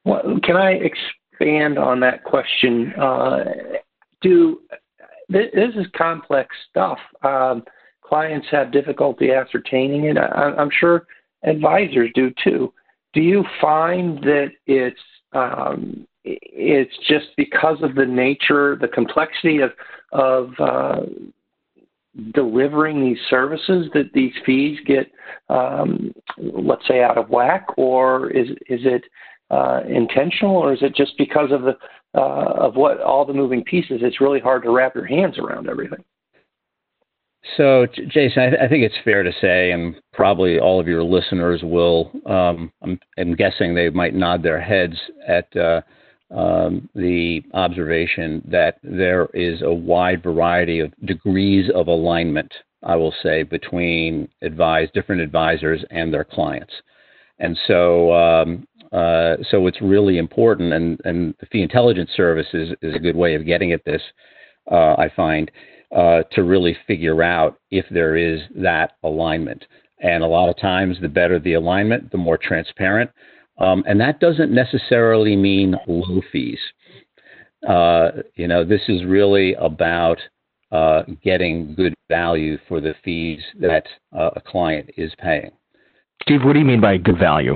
Well, 0.04 0.38
can 0.42 0.56
I 0.56 0.72
expand 0.72 1.78
on 1.78 2.00
that 2.00 2.22
question? 2.22 2.92
Uh, 2.94 3.44
do 4.20 4.60
this 5.28 5.74
is 5.74 5.86
complex 5.96 6.54
stuff. 6.70 6.98
Um, 7.22 7.64
clients 8.08 8.46
have 8.50 8.72
difficulty 8.72 9.32
ascertaining 9.32 10.04
it. 10.04 10.16
I, 10.16 10.54
am 10.60 10.70
sure 10.70 11.06
advisors 11.44 12.10
do 12.14 12.32
too. 12.42 12.72
Do 13.12 13.20
you 13.20 13.44
find 13.60 14.18
that 14.22 14.48
it's 14.66 15.00
um, 15.32 16.06
it's 16.24 16.94
just 17.08 17.26
because 17.36 17.78
of 17.82 17.94
the 17.94 18.06
nature, 18.06 18.76
the 18.80 18.88
complexity 18.88 19.60
of 19.60 19.72
of 20.12 20.50
uh, 20.58 21.00
delivering 22.32 23.04
these 23.04 23.18
services 23.28 23.88
that 23.94 24.10
these 24.14 24.32
fees 24.44 24.78
get, 24.86 25.10
um, 25.48 26.12
let's 26.38 26.86
say, 26.88 27.02
out 27.02 27.18
of 27.18 27.30
whack, 27.30 27.66
or 27.76 28.30
is 28.30 28.48
is 28.68 28.80
it 28.84 29.04
uh, 29.50 29.80
intentional, 29.88 30.56
or 30.56 30.72
is 30.72 30.82
it 30.82 30.94
just 30.94 31.16
because 31.18 31.50
of 31.52 31.62
the 31.62 31.76
uh, 32.14 32.52
of 32.66 32.76
what 32.76 33.00
all 33.00 33.24
the 33.24 33.34
moving 33.34 33.62
pieces? 33.64 34.00
It's 34.02 34.20
really 34.20 34.40
hard 34.40 34.62
to 34.64 34.70
wrap 34.70 34.94
your 34.94 35.06
hands 35.06 35.38
around 35.38 35.68
everything. 35.68 36.04
So, 37.56 37.86
Jason, 37.86 38.42
I, 38.42 38.50
th- 38.50 38.62
I, 38.62 38.68
think 38.68 38.84
it's 38.84 38.94
fair 39.04 39.22
to 39.22 39.32
say, 39.40 39.70
and 39.70 39.94
probably 40.12 40.58
all 40.58 40.80
of 40.80 40.88
your 40.88 41.02
listeners 41.02 41.60
will, 41.62 42.10
um, 42.26 42.72
I'm, 42.82 42.98
I'm, 43.16 43.34
guessing 43.34 43.74
they 43.74 43.90
might 43.90 44.14
nod 44.14 44.42
their 44.42 44.60
heads 44.60 44.96
at 45.26 45.56
uh, 45.56 45.80
um, 46.30 46.88
the 46.94 47.42
observation 47.54 48.42
that 48.50 48.78
there 48.82 49.26
is 49.34 49.62
a 49.62 49.72
wide 49.72 50.22
variety 50.22 50.80
of 50.80 50.92
degrees 51.06 51.70
of 51.74 51.86
alignment, 51.86 52.52
I 52.82 52.96
will 52.96 53.14
say, 53.22 53.44
between 53.44 54.28
advise, 54.42 54.88
different 54.92 55.22
advisors 55.22 55.84
and 55.90 56.12
their 56.12 56.24
clients. 56.24 56.72
And 57.38 57.56
so, 57.66 58.12
um, 58.14 58.66
uh, 58.92 59.36
so 59.50 59.66
it's 59.68 59.80
really 59.80 60.18
important, 60.18 60.72
and, 60.72 61.00
and 61.04 61.34
the 61.40 61.46
fee 61.46 61.62
intelligence 61.62 62.10
service 62.16 62.48
is, 62.52 62.70
is 62.82 62.94
a 62.94 63.00
good 63.00 63.16
way 63.16 63.34
of 63.36 63.46
getting 63.46 63.72
at 63.72 63.84
this, 63.84 64.02
uh, 64.70 64.94
I 64.98 65.10
find 65.14 65.50
uh, 65.94 66.22
to 66.32 66.42
really 66.42 66.76
figure 66.86 67.22
out 67.22 67.58
if 67.70 67.86
there 67.90 68.16
is 68.16 68.40
that 68.54 68.92
alignment. 69.02 69.64
And 70.00 70.22
a 70.22 70.26
lot 70.26 70.48
of 70.48 70.58
times, 70.58 70.96
the 71.00 71.08
better 71.08 71.38
the 71.38 71.54
alignment, 71.54 72.10
the 72.12 72.18
more 72.18 72.38
transparent. 72.38 73.10
Um, 73.58 73.82
and 73.86 74.00
that 74.00 74.20
doesn't 74.20 74.52
necessarily 74.52 75.34
mean 75.34 75.74
low 75.86 76.22
fees. 76.30 76.60
Uh, 77.68 78.10
you 78.36 78.46
know, 78.46 78.64
this 78.64 78.82
is 78.88 79.04
really 79.04 79.54
about 79.54 80.18
uh, 80.70 81.02
getting 81.24 81.74
good 81.74 81.94
value 82.08 82.58
for 82.68 82.80
the 82.80 82.94
fees 83.04 83.40
that 83.58 83.84
uh, 84.16 84.30
a 84.36 84.40
client 84.40 84.90
is 84.96 85.12
paying. 85.18 85.50
Steve, 86.22 86.44
what 86.44 86.52
do 86.52 86.58
you 86.58 86.64
mean 86.64 86.80
by 86.80 86.96
good 86.96 87.18
value? 87.18 87.54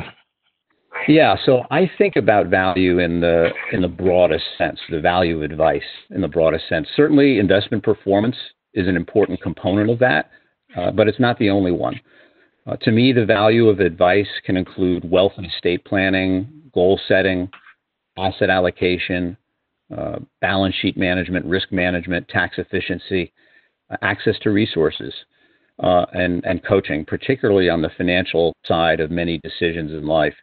Yeah, 1.09 1.37
so 1.45 1.63
I 1.71 1.91
think 1.99 2.17
about 2.17 2.47
value 2.47 2.99
in 2.99 3.21
the 3.21 3.51
in 3.73 3.83
the 3.83 3.89
broadest 3.89 4.45
sense, 4.57 4.79
the 4.89 5.01
value 5.01 5.37
of 5.37 5.43
advice 5.43 5.83
in 6.11 6.21
the 6.21 6.29
broadest 6.29 6.69
sense. 6.69 6.87
Certainly, 6.95 7.39
investment 7.39 7.83
performance 7.83 8.37
is 8.75 8.87
an 8.87 8.97
important 8.97 9.41
component 9.43 9.91
of 9.91 9.99
that, 9.99 10.31
uh, 10.77 10.91
but 10.91 11.09
it's 11.09 11.21
not 11.21 11.39
the 11.39 11.51
only 11.51 11.73
one. 11.73 12.01
Uh, 12.67 12.77
to 12.77 12.93
me, 12.93 13.13
the 13.13 13.25
value 13.25 13.69
of 13.69 13.81
advice 13.81 14.29
can 14.45 14.57
include 14.57 15.09
wealth 15.11 15.33
and 15.37 15.47
estate 15.47 15.85
planning, 15.85 16.49
goal 16.73 17.01
setting, 17.09 17.51
asset 18.17 18.51
allocation, 18.51 19.37
uh, 19.97 20.19
balance 20.41 20.75
sheet 20.81 20.97
management, 20.97 21.45
risk 21.47 21.73
management, 21.73 22.29
tax 22.29 22.59
efficiency, 22.59 23.33
uh, 23.91 23.97
access 24.03 24.39
to 24.43 24.51
resources, 24.51 25.13
uh, 25.83 26.07
and 26.13 26.45
and 26.45 26.65
coaching, 26.65 27.05
particularly 27.05 27.69
on 27.69 27.83
the 27.83 27.91
financial 27.97 28.53
side 28.65 29.01
of 29.01 29.11
many 29.11 29.39
decisions 29.39 29.91
in 29.91 30.07
life. 30.07 30.35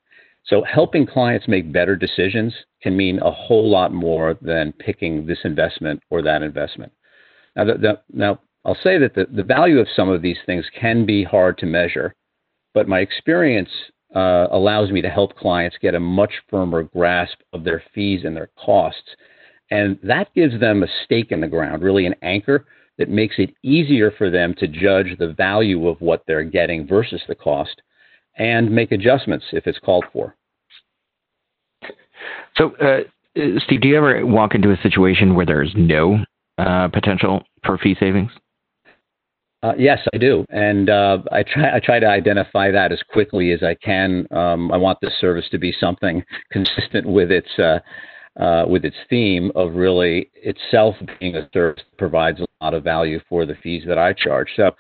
So 0.50 0.64
helping 0.64 1.06
clients 1.06 1.48
make 1.48 1.72
better 1.72 1.96
decisions 1.96 2.54
can 2.82 2.98
mean 2.98 3.20
a 3.20 3.32
whole 3.32 3.70
lot 3.70 3.94
more 3.94 4.36
than 4.42 4.74
picking 4.74 5.26
this 5.26 5.38
investment 5.44 6.02
or 6.10 6.24
that 6.24 6.42
investment. 6.42 6.92
Now, 7.56 7.66
the, 7.66 7.74
the, 7.74 8.02
now 8.12 8.40
I'll 8.66 8.78
say 8.84 8.98
that 8.98 9.14
the, 9.14 9.28
the 9.32 9.44
value 9.44 9.80
of 9.80 9.88
some 9.96 10.10
of 10.10 10.24
these 10.24 10.40
things 10.46 10.66
can 10.80 11.06
be 11.06 11.24
hard 11.24 11.60
to 11.60 11.68
measure, 11.68 12.16
but 12.74 12.88
my 12.88 13.00
experience 13.00 13.70
uh, 14.16 14.48
allows 14.52 14.90
me 14.90 15.04
to 15.04 15.10
help 15.10 15.38
clients 15.38 15.78
get 15.80 15.94
a 15.94 16.00
much 16.00 16.32
firmer 16.50 16.84
grasp 16.84 17.38
of 17.54 17.64
their 17.64 17.84
fees 17.94 18.22
and 18.26 18.36
their 18.36 18.50
costs. 18.64 19.16
And 19.70 20.00
that 20.02 20.34
gives 20.34 20.60
them 20.60 20.82
a 20.82 20.88
stake 21.06 21.32
in 21.32 21.42
the 21.42 21.48
ground, 21.48 21.84
really 21.84 22.08
an 22.08 22.16
anchor 22.24 22.66
that 22.98 23.10
makes 23.10 23.36
it 23.38 23.54
easier 23.64 24.12
for 24.18 24.32
them 24.32 24.56
to 24.56 24.68
judge 24.68 25.16
the 25.20 25.34
value 25.34 25.88
of 25.88 26.02
what 26.02 26.24
they're 26.26 26.44
getting 26.44 26.88
versus 26.88 27.22
the 27.28 27.36
cost 27.36 27.82
and 28.38 28.72
make 28.72 28.92
adjustments 28.92 29.46
if 29.52 29.68
it's 29.68 29.80
called 29.80 30.06
for. 30.12 30.36
So, 32.58 32.76
uh, 32.78 33.00
Steve, 33.64 33.82
do 33.82 33.88
you 33.88 33.98
ever 33.98 34.26
walk 34.26 34.56
into 34.56 34.72
a 34.72 34.78
situation 34.82 35.36
where 35.36 35.46
there's 35.46 35.74
no 35.76 36.24
uh, 36.58 36.88
potential 36.90 37.44
for 37.64 37.78
fee 37.78 37.96
savings? 38.00 38.32
Uh, 39.62 39.74
yes, 39.78 40.00
I 40.14 40.18
do, 40.18 40.46
and 40.50 40.90
uh, 40.90 41.18
I 41.34 41.44
try. 41.44 41.76
I 41.76 41.80
try 41.82 42.00
to 42.00 42.08
identify 42.08 42.72
that 42.72 42.94
as 42.94 43.02
quickly 43.10 43.52
as 43.52 43.62
I 43.62 43.76
can. 43.76 44.26
Um, 44.32 44.72
I 44.72 44.78
want 44.78 45.00
this 45.02 45.12
service 45.20 45.50
to 45.52 45.58
be 45.58 45.74
something 45.78 46.24
consistent 46.52 47.06
with 47.06 47.30
its 47.30 47.50
uh, 47.60 47.80
uh, 48.42 48.66
with 48.70 48.86
its 48.86 48.96
theme 49.10 49.52
of 49.56 49.76
really 49.76 50.32
itself 50.36 50.96
being 51.20 51.36
a 51.36 51.50
service 51.54 51.84
that 51.84 51.98
provides 51.98 52.40
a 52.40 52.46
lot 52.64 52.74
of 52.74 52.86
value 52.86 53.20
for 53.28 53.46
the 53.46 53.56
fees 53.62 53.84
that 53.86 53.98
I 53.98 54.14
charge. 54.14 54.48
So, 54.56 54.72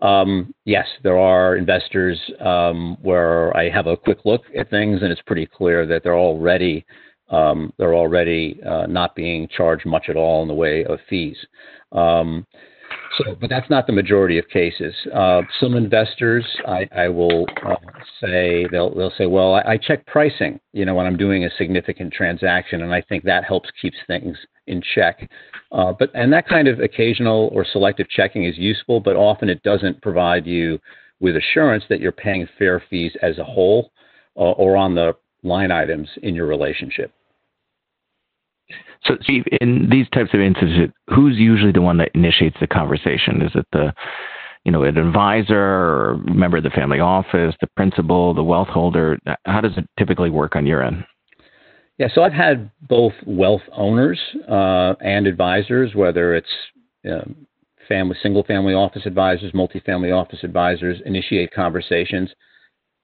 um, 0.00 0.54
yes, 0.64 0.86
there 1.02 1.18
are 1.18 1.56
investors 1.56 2.20
um, 2.40 2.96
where 3.02 3.56
I 3.56 3.70
have 3.70 3.86
a 3.86 3.96
quick 3.96 4.18
look 4.24 4.42
at 4.56 4.70
things, 4.70 5.02
and 5.02 5.10
it's 5.10 5.22
pretty 5.22 5.46
clear 5.46 5.86
that 5.86 6.02
they're 6.02 6.18
already 6.18 6.84
um, 7.28 7.72
they're 7.76 7.94
already 7.94 8.60
uh, 8.62 8.86
not 8.86 9.16
being 9.16 9.48
charged 9.48 9.84
much 9.84 10.08
at 10.08 10.16
all 10.16 10.42
in 10.42 10.48
the 10.48 10.54
way 10.54 10.84
of 10.84 11.00
fees. 11.08 11.36
Um, 11.90 12.46
so, 13.18 13.34
but 13.40 13.48
that's 13.48 13.68
not 13.70 13.86
the 13.86 13.92
majority 13.92 14.38
of 14.38 14.48
cases. 14.48 14.94
Uh, 15.14 15.42
some 15.60 15.74
investors, 15.74 16.44
I, 16.66 16.88
I 16.94 17.08
will 17.08 17.46
uh, 17.64 17.76
say, 18.20 18.66
they'll 18.70 18.94
they'll 18.94 19.12
say, 19.16 19.26
well, 19.26 19.54
I, 19.54 19.72
I, 19.72 19.76
check 19.78 20.06
pricing, 20.06 20.60
you 20.72 20.84
know, 20.84 20.94
when 20.94 21.06
I'm 21.06 21.16
doing 21.16 21.44
a 21.44 21.50
significant 21.56 22.12
transaction, 22.12 22.82
and 22.82 22.92
I 22.92 23.00
think 23.00 23.24
that 23.24 23.44
helps 23.44 23.70
keeps 23.80 23.96
things 24.06 24.36
in 24.66 24.82
check. 24.94 25.30
Uh, 25.72 25.92
but 25.98 26.10
and 26.14 26.32
that 26.32 26.46
kind 26.46 26.68
of 26.68 26.80
occasional 26.80 27.50
or 27.52 27.64
selective 27.64 28.08
checking 28.08 28.44
is 28.44 28.58
useful, 28.58 29.00
but 29.00 29.16
often 29.16 29.48
it 29.48 29.62
doesn't 29.62 30.02
provide 30.02 30.46
you 30.46 30.78
with 31.20 31.36
assurance 31.36 31.84
that 31.88 32.00
you're 32.00 32.12
paying 32.12 32.46
fair 32.58 32.82
fees 32.90 33.12
as 33.22 33.38
a 33.38 33.44
whole 33.44 33.92
uh, 34.36 34.52
or 34.52 34.76
on 34.76 34.94
the 34.94 35.14
line 35.42 35.70
items 35.70 36.08
in 36.22 36.34
your 36.34 36.46
relationship. 36.46 37.12
So, 39.04 39.16
Steve, 39.22 39.44
in 39.60 39.88
these 39.90 40.08
types 40.10 40.30
of 40.34 40.40
instances, 40.40 40.90
who's 41.08 41.36
usually 41.36 41.72
the 41.72 41.82
one 41.82 41.98
that 41.98 42.10
initiates 42.14 42.56
the 42.60 42.66
conversation? 42.66 43.42
Is 43.42 43.52
it 43.54 43.66
the, 43.72 43.92
you 44.64 44.72
know, 44.72 44.82
an 44.82 44.96
advisor 44.96 45.56
or 45.56 46.20
member 46.24 46.56
of 46.56 46.64
the 46.64 46.70
family 46.70 46.98
office, 46.98 47.54
the 47.60 47.68
principal, 47.76 48.34
the 48.34 48.42
wealth 48.42 48.68
holder? 48.68 49.18
How 49.44 49.60
does 49.60 49.76
it 49.76 49.88
typically 49.98 50.30
work 50.30 50.56
on 50.56 50.66
your 50.66 50.82
end? 50.82 51.04
Yeah, 51.98 52.08
so 52.14 52.22
I've 52.22 52.32
had 52.32 52.70
both 52.88 53.14
wealth 53.26 53.62
owners 53.72 54.20
uh, 54.48 54.94
and 55.00 55.26
advisors, 55.26 55.94
whether 55.94 56.34
it's 56.34 56.48
uh, 57.08 57.24
family, 57.88 58.16
single 58.22 58.42
family 58.42 58.74
office 58.74 59.06
advisors, 59.06 59.52
multifamily 59.52 60.14
office 60.14 60.40
advisors, 60.42 61.00
initiate 61.06 61.54
conversations, 61.54 62.30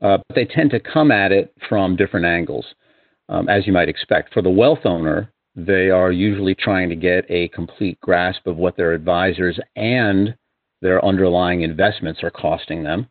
uh, 0.03 0.19
but 0.29 0.35
they 0.35 0.45
tend 0.45 0.71
to 0.73 0.81
come 0.81 1.11
at 1.11 1.33
it 1.33 1.55
from 1.69 1.97
different 1.97 2.27
angles, 2.27 2.67
um, 3.29 3.49
as 3.49 3.67
you 3.67 3.73
might 3.73 3.89
expect. 3.89 4.35
For 4.35 4.43
the 4.43 4.51
wealth 4.51 4.85
owner, 4.85 5.33
they 5.55 5.91
are 5.91 6.13
usually 6.13 6.55
trying 6.55 6.89
to 6.89 6.97
get 6.97 7.25
a 7.29 7.49
complete 7.49 8.01
grasp 8.01 8.47
of 8.47 8.57
what 8.57 8.77
their 8.77 8.93
advisors 8.93 9.59
and 9.77 10.35
their 10.81 11.05
underlying 11.05 11.63
investments 11.63 12.23
are 12.23 12.31
costing 12.31 12.83
them 12.83 13.07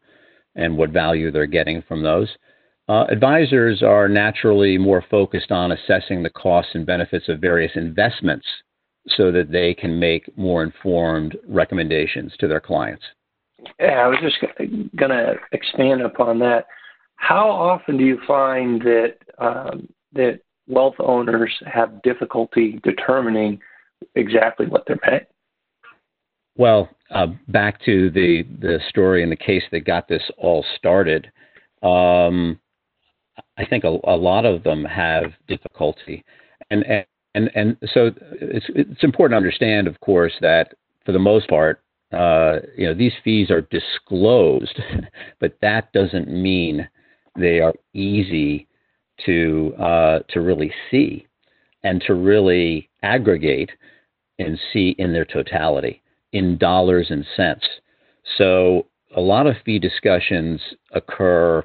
and 0.55 0.77
what 0.77 0.89
value 0.89 1.31
they're 1.31 1.45
getting 1.45 1.81
from 1.87 2.03
those. 2.03 2.29
Uh, 2.89 3.05
advisors 3.09 3.83
are 3.83 4.09
naturally 4.09 4.77
more 4.77 5.03
focused 5.09 5.51
on 5.51 5.71
assessing 5.71 6.23
the 6.23 6.29
costs 6.31 6.71
and 6.73 6.85
benefits 6.85 7.29
of 7.29 7.39
various 7.39 7.71
investments 7.75 8.45
so 9.07 9.31
that 9.31 9.51
they 9.51 9.73
can 9.73 9.99
make 9.99 10.35
more 10.37 10.63
informed 10.63 11.37
recommendations 11.47 12.33
to 12.39 12.47
their 12.47 12.59
clients. 12.59 13.03
Yeah, 13.79 14.03
I 14.03 14.07
was 14.07 14.17
just 14.21 14.37
going 14.41 15.11
to 15.11 15.35
expand 15.51 16.01
upon 16.01 16.39
that. 16.39 16.65
How 17.15 17.49
often 17.49 17.97
do 17.97 18.03
you 18.03 18.19
find 18.27 18.81
that 18.81 19.15
um, 19.37 19.87
that 20.13 20.39
wealth 20.67 20.95
owners 20.99 21.51
have 21.65 22.01
difficulty 22.01 22.79
determining 22.83 23.59
exactly 24.15 24.67
what 24.67 24.83
they're 24.87 24.97
paying? 24.97 25.25
Well, 26.57 26.89
uh, 27.11 27.27
back 27.47 27.83
to 27.85 28.09
the 28.09 28.43
the 28.59 28.79
story 28.89 29.23
and 29.23 29.31
the 29.31 29.37
case 29.37 29.63
that 29.71 29.85
got 29.85 30.07
this 30.07 30.23
all 30.37 30.65
started. 30.77 31.31
Um, 31.81 32.59
I 33.57 33.65
think 33.65 33.83
a, 33.83 33.97
a, 34.03 34.15
lot 34.15 34.45
of 34.45 34.63
them 34.63 34.83
have 34.85 35.33
difficulty, 35.47 36.23
and 36.69 36.83
and 36.85 37.05
and, 37.35 37.49
and 37.55 37.77
so 37.93 38.11
it's 38.39 38.65
it's 38.69 39.03
important 39.03 39.33
to 39.33 39.37
understand, 39.37 39.87
of 39.87 39.99
course, 40.01 40.33
that 40.41 40.73
for 41.05 41.13
the 41.13 41.19
most 41.19 41.47
part, 41.49 41.81
uh, 42.11 42.59
you 42.77 42.85
know, 42.85 42.93
these 42.93 43.13
fees 43.23 43.49
are 43.49 43.61
disclosed, 43.61 44.79
but 45.39 45.57
that 45.61 45.91
doesn't 45.93 46.29
mean 46.29 46.87
they 47.37 47.59
are 47.59 47.73
easy 47.93 48.67
to 49.25 49.73
uh, 49.79 50.19
to 50.29 50.41
really 50.41 50.71
see 50.89 51.27
and 51.83 52.01
to 52.07 52.13
really 52.13 52.89
aggregate 53.03 53.71
and 54.39 54.59
see 54.71 54.95
in 54.97 55.13
their 55.13 55.25
totality 55.25 56.01
in 56.33 56.57
dollars 56.57 57.07
and 57.09 57.25
cents. 57.35 57.65
So 58.37 58.87
a 59.15 59.21
lot 59.21 59.47
of 59.47 59.55
fee 59.65 59.79
discussions 59.79 60.61
occur 60.93 61.63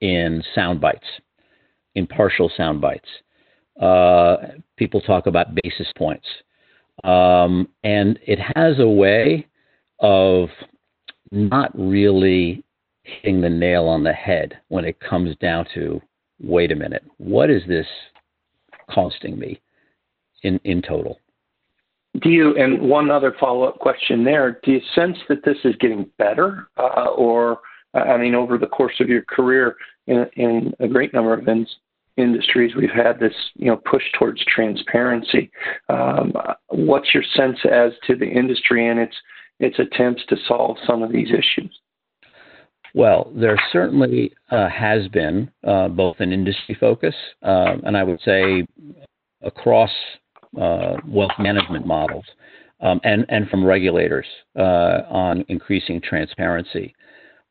in 0.00 0.42
sound 0.54 0.80
bites, 0.80 1.06
in 1.94 2.06
partial 2.06 2.50
sound 2.56 2.80
bites. 2.80 3.08
Uh, 3.80 4.36
people 4.76 5.00
talk 5.00 5.26
about 5.26 5.54
basis 5.62 5.88
points. 5.96 6.26
Um, 7.02 7.68
and 7.82 8.18
it 8.26 8.38
has 8.54 8.78
a 8.78 8.88
way 8.88 9.46
of 10.00 10.48
not 11.32 11.72
really 11.74 12.62
hitting 13.02 13.40
the 13.40 13.50
nail 13.50 13.84
on 13.86 14.04
the 14.04 14.12
head 14.12 14.58
when 14.68 14.84
it 14.84 15.00
comes 15.00 15.36
down 15.36 15.66
to 15.74 16.00
wait 16.44 16.72
a 16.72 16.76
minute, 16.76 17.04
what 17.18 17.50
is 17.50 17.62
this 17.66 17.86
costing 18.90 19.38
me 19.38 19.60
in, 20.42 20.60
in 20.64 20.82
total? 20.82 21.18
Do 22.20 22.30
you, 22.30 22.56
and 22.56 22.80
one 22.80 23.10
other 23.10 23.34
follow 23.40 23.64
up 23.64 23.78
question 23.78 24.22
there, 24.24 24.60
do 24.62 24.72
you 24.72 24.80
sense 24.94 25.16
that 25.28 25.44
this 25.44 25.56
is 25.64 25.74
getting 25.80 26.08
better? 26.16 26.68
Uh, 26.76 27.10
or, 27.16 27.60
I 27.92 28.16
mean, 28.16 28.34
over 28.34 28.56
the 28.56 28.66
course 28.66 28.94
of 29.00 29.08
your 29.08 29.22
career 29.22 29.76
in, 30.06 30.26
in 30.36 30.72
a 30.78 30.86
great 30.86 31.12
number 31.12 31.34
of 31.34 31.48
in, 31.48 31.66
industries, 32.16 32.76
we've 32.76 32.90
had 32.90 33.18
this, 33.18 33.34
you 33.54 33.66
know, 33.66 33.76
push 33.76 34.04
towards 34.16 34.44
transparency. 34.44 35.50
Um, 35.88 36.32
what's 36.68 37.12
your 37.12 37.24
sense 37.34 37.58
as 37.70 37.92
to 38.06 38.14
the 38.14 38.28
industry 38.28 38.88
and 38.88 39.00
its 39.00 39.16
its 39.60 39.78
attempts 39.78 40.22
to 40.28 40.36
solve 40.46 40.76
some 40.86 41.02
of 41.02 41.12
these 41.12 41.28
issues? 41.28 41.78
Well, 42.94 43.32
there 43.34 43.60
certainly 43.72 44.32
uh, 44.52 44.68
has 44.68 45.08
been 45.08 45.50
uh, 45.66 45.88
both 45.88 46.20
an 46.20 46.32
industry 46.32 46.76
focus, 46.78 47.14
uh, 47.42 47.74
and 47.84 47.96
I 47.96 48.04
would 48.04 48.20
say 48.24 48.64
across 49.42 49.90
uh, 50.60 50.94
wealth 51.04 51.32
management 51.40 51.88
models, 51.88 52.24
um, 52.80 53.00
and 53.02 53.26
and 53.28 53.48
from 53.48 53.64
regulators 53.64 54.26
uh, 54.56 55.02
on 55.10 55.44
increasing 55.48 56.00
transparency. 56.00 56.94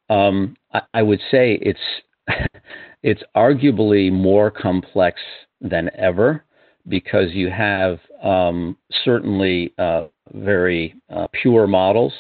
Um, 0.09 0.55
I, 0.73 0.81
I, 0.93 1.01
would 1.01 1.19
say 1.29 1.59
it's 1.61 1.79
it's 3.03 3.23
arguably 3.35 4.09
more 4.11 4.49
complex 4.49 5.19
than 5.59 5.89
ever 5.97 6.45
because 6.87 7.31
you 7.33 7.49
have 7.49 7.99
um, 8.23 8.77
certainly 9.03 9.73
uh, 9.77 10.05
very 10.33 10.95
pure 11.41 11.67
models 11.67 12.13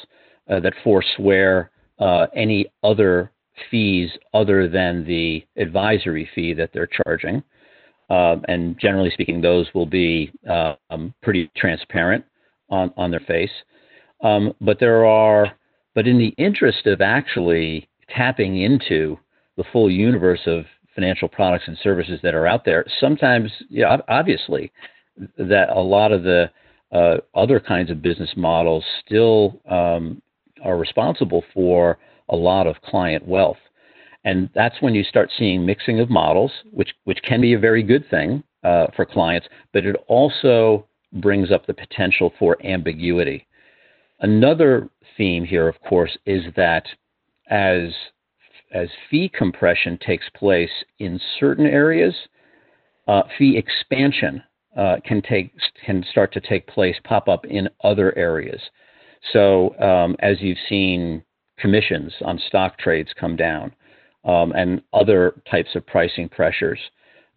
that 0.47 0.73
forswear 0.83 1.71
uh, 2.03 2.27
any 2.35 2.65
other 2.83 3.31
fees 3.71 4.09
other 4.33 4.67
than 4.67 5.05
the 5.05 5.43
advisory 5.55 6.29
fee 6.35 6.53
that 6.53 6.71
they're 6.73 6.89
charging. 7.05 7.41
Uh, 8.09 8.35
and 8.49 8.77
generally 8.77 9.09
speaking, 9.11 9.39
those 9.39 9.67
will 9.73 9.85
be 9.85 10.31
uh, 10.49 10.75
um, 10.89 11.13
pretty 11.23 11.49
transparent 11.55 12.23
on, 12.69 12.93
on 12.97 13.09
their 13.09 13.21
face. 13.21 13.51
Um, 14.21 14.53
but 14.59 14.79
there 14.79 15.05
are, 15.05 15.53
but 15.95 16.05
in 16.05 16.17
the 16.17 16.33
interest 16.37 16.85
of 16.87 16.99
actually 16.99 17.87
tapping 18.09 18.61
into 18.61 19.17
the 19.55 19.63
full 19.71 19.89
universe 19.89 20.41
of 20.45 20.65
financial 20.95 21.29
products 21.29 21.65
and 21.67 21.77
services 21.81 22.19
that 22.21 22.35
are 22.35 22.47
out 22.47 22.65
there, 22.65 22.85
sometimes, 22.99 23.49
yeah, 23.69 23.97
obviously, 24.09 24.71
that 25.37 25.69
a 25.69 25.79
lot 25.79 26.11
of 26.11 26.23
the 26.23 26.49
uh, 26.91 27.17
other 27.33 27.61
kinds 27.61 27.89
of 27.89 28.01
business 28.01 28.31
models 28.35 28.83
still 29.05 29.61
um, 29.69 30.21
are 30.63 30.77
responsible 30.77 31.43
for 31.53 31.97
a 32.29 32.35
lot 32.35 32.67
of 32.67 32.81
client 32.81 33.27
wealth. 33.27 33.57
And 34.25 34.49
that's 34.55 34.81
when 34.81 34.95
you 34.95 35.03
start 35.03 35.31
seeing 35.37 35.65
mixing 35.65 35.99
of 35.99 36.09
models, 36.09 36.51
which, 36.71 36.91
which 37.03 37.19
can 37.27 37.41
be 37.41 37.53
a 37.53 37.59
very 37.59 37.83
good 37.83 38.09
thing 38.09 38.43
uh, 38.63 38.87
for 38.95 39.05
clients, 39.05 39.47
but 39.73 39.85
it 39.85 39.95
also 40.07 40.87
brings 41.13 41.51
up 41.51 41.65
the 41.65 41.73
potential 41.73 42.31
for 42.39 42.57
ambiguity. 42.65 43.45
Another 44.21 44.89
theme 45.17 45.43
here, 45.43 45.67
of 45.67 45.79
course, 45.81 46.17
is 46.25 46.43
that 46.55 46.85
as, 47.49 47.89
as 48.73 48.87
fee 49.09 49.29
compression 49.29 49.99
takes 50.05 50.25
place 50.35 50.71
in 50.99 51.19
certain 51.39 51.65
areas, 51.65 52.15
uh, 53.07 53.23
fee 53.37 53.57
expansion 53.57 54.41
uh, 54.77 54.95
can 55.05 55.21
take 55.21 55.53
can 55.85 56.03
start 56.09 56.33
to 56.33 56.41
take 56.41 56.65
place, 56.67 56.95
pop 57.03 57.27
up 57.27 57.45
in 57.45 57.69
other 57.83 58.17
areas. 58.17 58.61
So 59.31 59.77
um, 59.79 60.15
as 60.19 60.37
you've 60.41 60.57
seen 60.67 61.23
commissions 61.57 62.11
on 62.25 62.39
stock 62.47 62.77
trades 62.77 63.09
come 63.19 63.35
down 63.35 63.73
um, 64.25 64.51
and 64.53 64.81
other 64.91 65.41
types 65.49 65.69
of 65.75 65.85
pricing 65.87 66.29
pressures, 66.29 66.79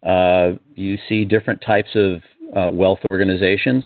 uh, 0.05 0.51
you 0.75 0.97
see 1.07 1.25
different 1.25 1.61
types 1.61 1.89
of 1.95 2.21
uh, 2.55 2.71
wealth 2.73 2.99
organizations, 3.11 3.83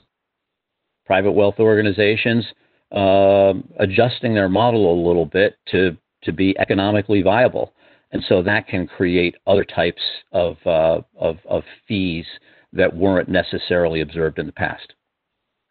private 1.06 1.32
wealth 1.32 1.60
organizations, 1.60 2.46
uh, 2.92 3.54
adjusting 3.80 4.34
their 4.34 4.50
model 4.50 4.92
a 4.92 4.98
little 5.08 5.26
bit 5.26 5.58
to, 5.68 5.96
to 6.24 6.32
be 6.32 6.58
economically 6.60 7.22
viable. 7.22 7.74
And 8.12 8.24
so 8.28 8.44
that 8.44 8.68
can 8.68 8.88
create 8.88 9.36
other 9.48 9.64
types 9.64 10.02
of, 10.34 10.58
uh, 10.66 11.02
of, 11.18 11.38
of 11.48 11.64
fees 11.88 12.26
that 12.74 12.94
weren't 12.94 13.30
necessarily 13.30 14.02
observed 14.02 14.38
in 14.38 14.46
the 14.46 14.52
past. 14.52 14.94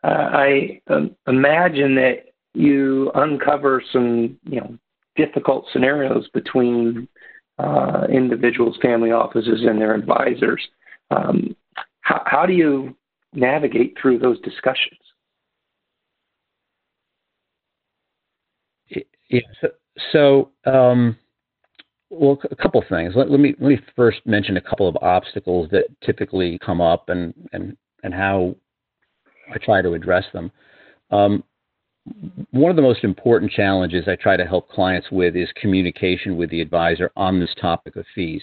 Uh, 0.02 0.06
I 0.32 0.80
um, 0.88 1.14
imagine 1.26 1.94
that 1.96 2.32
you 2.54 3.10
uncover 3.14 3.82
some, 3.92 4.38
you 4.44 4.60
know, 4.60 4.78
difficult 5.16 5.66
scenarios 5.72 6.28
between 6.32 7.08
uh, 7.58 8.06
individuals, 8.10 8.78
family 8.80 9.12
offices, 9.12 9.62
and 9.66 9.80
their 9.80 9.94
advisors. 9.94 10.66
Um, 11.10 11.54
how, 12.00 12.22
how 12.24 12.46
do 12.46 12.54
you 12.54 12.96
navigate 13.34 13.96
through 14.00 14.18
those 14.18 14.40
discussions? 14.40 14.98
Yeah, 19.28 19.40
so, 19.60 19.68
so 20.12 20.50
um, 20.70 21.16
well, 22.10 22.38
a 22.50 22.56
couple 22.56 22.82
things. 22.88 23.14
Let, 23.14 23.30
let, 23.30 23.38
me 23.38 23.54
let 23.60 23.68
me 23.68 23.78
first 23.94 24.20
mention 24.26 24.56
a 24.56 24.60
couple 24.60 24.88
of 24.88 24.96
obstacles 25.00 25.68
that 25.70 25.84
typically 26.04 26.58
come 26.58 26.80
up 26.80 27.08
and 27.08 27.32
and 27.52 27.76
and 28.02 28.12
how 28.12 28.56
I 29.52 29.58
try 29.58 29.82
to 29.82 29.94
address 29.94 30.24
them. 30.32 30.50
Um, 31.10 31.44
one 32.50 32.70
of 32.70 32.76
the 32.76 32.82
most 32.82 33.04
important 33.04 33.52
challenges 33.52 34.08
I 34.08 34.16
try 34.16 34.36
to 34.36 34.46
help 34.46 34.70
clients 34.70 35.08
with 35.10 35.36
is 35.36 35.48
communication 35.60 36.36
with 36.36 36.50
the 36.50 36.60
advisor 36.60 37.10
on 37.16 37.38
this 37.38 37.54
topic 37.60 37.96
of 37.96 38.06
fees. 38.14 38.42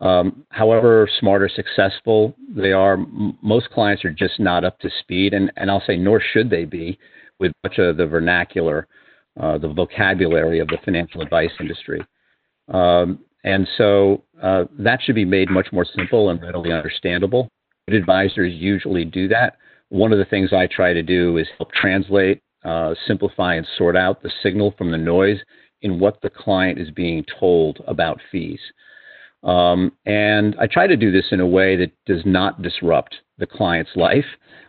Um, 0.00 0.44
however 0.50 1.08
smart 1.18 1.42
or 1.42 1.48
successful 1.48 2.36
they 2.48 2.72
are, 2.72 2.94
m- 2.94 3.38
most 3.42 3.70
clients 3.70 4.04
are 4.04 4.12
just 4.12 4.38
not 4.38 4.62
up 4.62 4.78
to 4.80 4.90
speed, 5.00 5.32
and, 5.32 5.50
and 5.56 5.70
I'll 5.70 5.82
say 5.86 5.96
nor 5.96 6.20
should 6.20 6.50
they 6.50 6.64
be 6.64 6.98
with 7.38 7.52
much 7.64 7.78
of 7.78 7.96
the 7.96 8.06
vernacular, 8.06 8.86
uh, 9.40 9.58
the 9.58 9.68
vocabulary 9.68 10.60
of 10.60 10.68
the 10.68 10.78
financial 10.84 11.22
advice 11.22 11.50
industry. 11.60 12.04
Um, 12.68 13.20
and 13.44 13.66
so 13.78 14.24
uh, 14.42 14.64
that 14.78 15.00
should 15.02 15.14
be 15.14 15.24
made 15.24 15.48
much 15.50 15.68
more 15.72 15.86
simple 15.96 16.30
and 16.30 16.42
readily 16.42 16.72
understandable. 16.72 17.48
Good 17.88 17.96
advisors 17.96 18.52
usually 18.54 19.04
do 19.04 19.28
that. 19.28 19.56
One 19.88 20.12
of 20.12 20.18
the 20.18 20.24
things 20.24 20.52
I 20.52 20.66
try 20.66 20.92
to 20.92 21.02
do 21.02 21.36
is 21.36 21.46
help 21.58 21.72
translate, 21.72 22.42
uh, 22.64 22.94
simplify, 23.06 23.54
and 23.54 23.66
sort 23.78 23.96
out 23.96 24.22
the 24.22 24.32
signal 24.42 24.74
from 24.76 24.90
the 24.90 24.98
noise 24.98 25.38
in 25.82 26.00
what 26.00 26.20
the 26.22 26.30
client 26.30 26.78
is 26.78 26.90
being 26.90 27.24
told 27.38 27.82
about 27.86 28.20
fees. 28.32 28.60
Um, 29.44 29.92
and 30.06 30.56
I 30.58 30.66
try 30.66 30.86
to 30.86 30.96
do 30.96 31.12
this 31.12 31.26
in 31.30 31.40
a 31.40 31.46
way 31.46 31.76
that 31.76 31.92
does 32.06 32.22
not 32.24 32.62
disrupt 32.62 33.14
the 33.38 33.46
client's 33.46 33.94
life, 33.94 34.24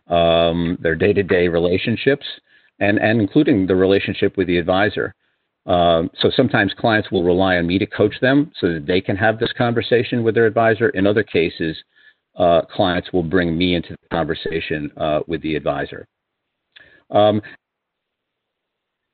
um, 0.07 0.77
their 0.81 0.95
day 0.95 1.13
to 1.13 1.23
day 1.23 1.47
relationships, 1.47 2.25
and, 2.79 2.99
and 2.99 3.19
including 3.19 3.65
the 3.65 3.75
relationship 3.75 4.37
with 4.37 4.47
the 4.47 4.57
advisor. 4.57 5.15
Um, 5.65 6.11
so 6.21 6.29
sometimes 6.29 6.73
clients 6.77 7.11
will 7.11 7.23
rely 7.23 7.57
on 7.57 7.67
me 7.67 7.79
to 7.79 7.85
coach 7.85 8.15
them 8.21 8.51
so 8.59 8.73
that 8.73 8.85
they 8.85 9.01
can 9.01 9.17
have 9.17 9.39
this 9.39 9.51
conversation 9.57 10.23
with 10.23 10.35
their 10.35 10.45
advisor. 10.45 10.89
In 10.89 11.07
other 11.07 11.23
cases, 11.23 11.75
uh, 12.37 12.61
clients 12.71 13.11
will 13.11 13.23
bring 13.23 13.57
me 13.57 13.75
into 13.75 13.89
the 13.89 14.15
conversation 14.15 14.91
uh, 14.97 15.19
with 15.27 15.41
the 15.41 15.55
advisor. 15.55 16.07
Um, 17.09 17.41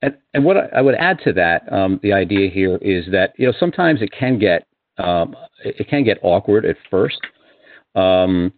and, 0.01 0.17
and, 0.33 0.43
what 0.43 0.57
I, 0.73 0.81
would 0.81 0.95
add 0.95 1.19
to 1.23 1.33
that, 1.33 1.71
um, 1.71 1.99
the 2.03 2.12
idea 2.12 2.49
here 2.49 2.77
is 2.77 3.05
that 3.12 3.33
you 3.38 3.47
know 3.47 3.53
sometimes 3.59 4.01
it 4.01 4.12
can 4.12 4.38
get 4.38 4.67
um, 4.97 5.36
it 5.63 5.88
can 5.88 6.03
get 6.03 6.19
awkward 6.21 6.65
at 6.65 6.75
first, 6.91 7.21
um, 7.95 8.51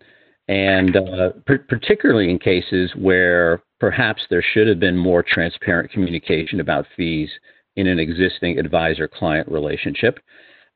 and 0.48 0.96
uh, 0.96 1.30
particularly 1.46 2.32
in 2.32 2.40
cases 2.40 2.92
where 2.96 3.62
perhaps 3.80 4.24
there 4.30 4.44
should 4.54 4.68
have 4.68 4.80
been 4.80 4.98
more 4.98 5.22
transparent 5.22 5.92
communication 5.92 6.60
about 6.60 6.88
fees 6.98 7.30
in 7.76 7.88
an 7.88 8.00
existing 8.00 8.58
advisor-client 8.58 9.48
relationship. 9.50 10.20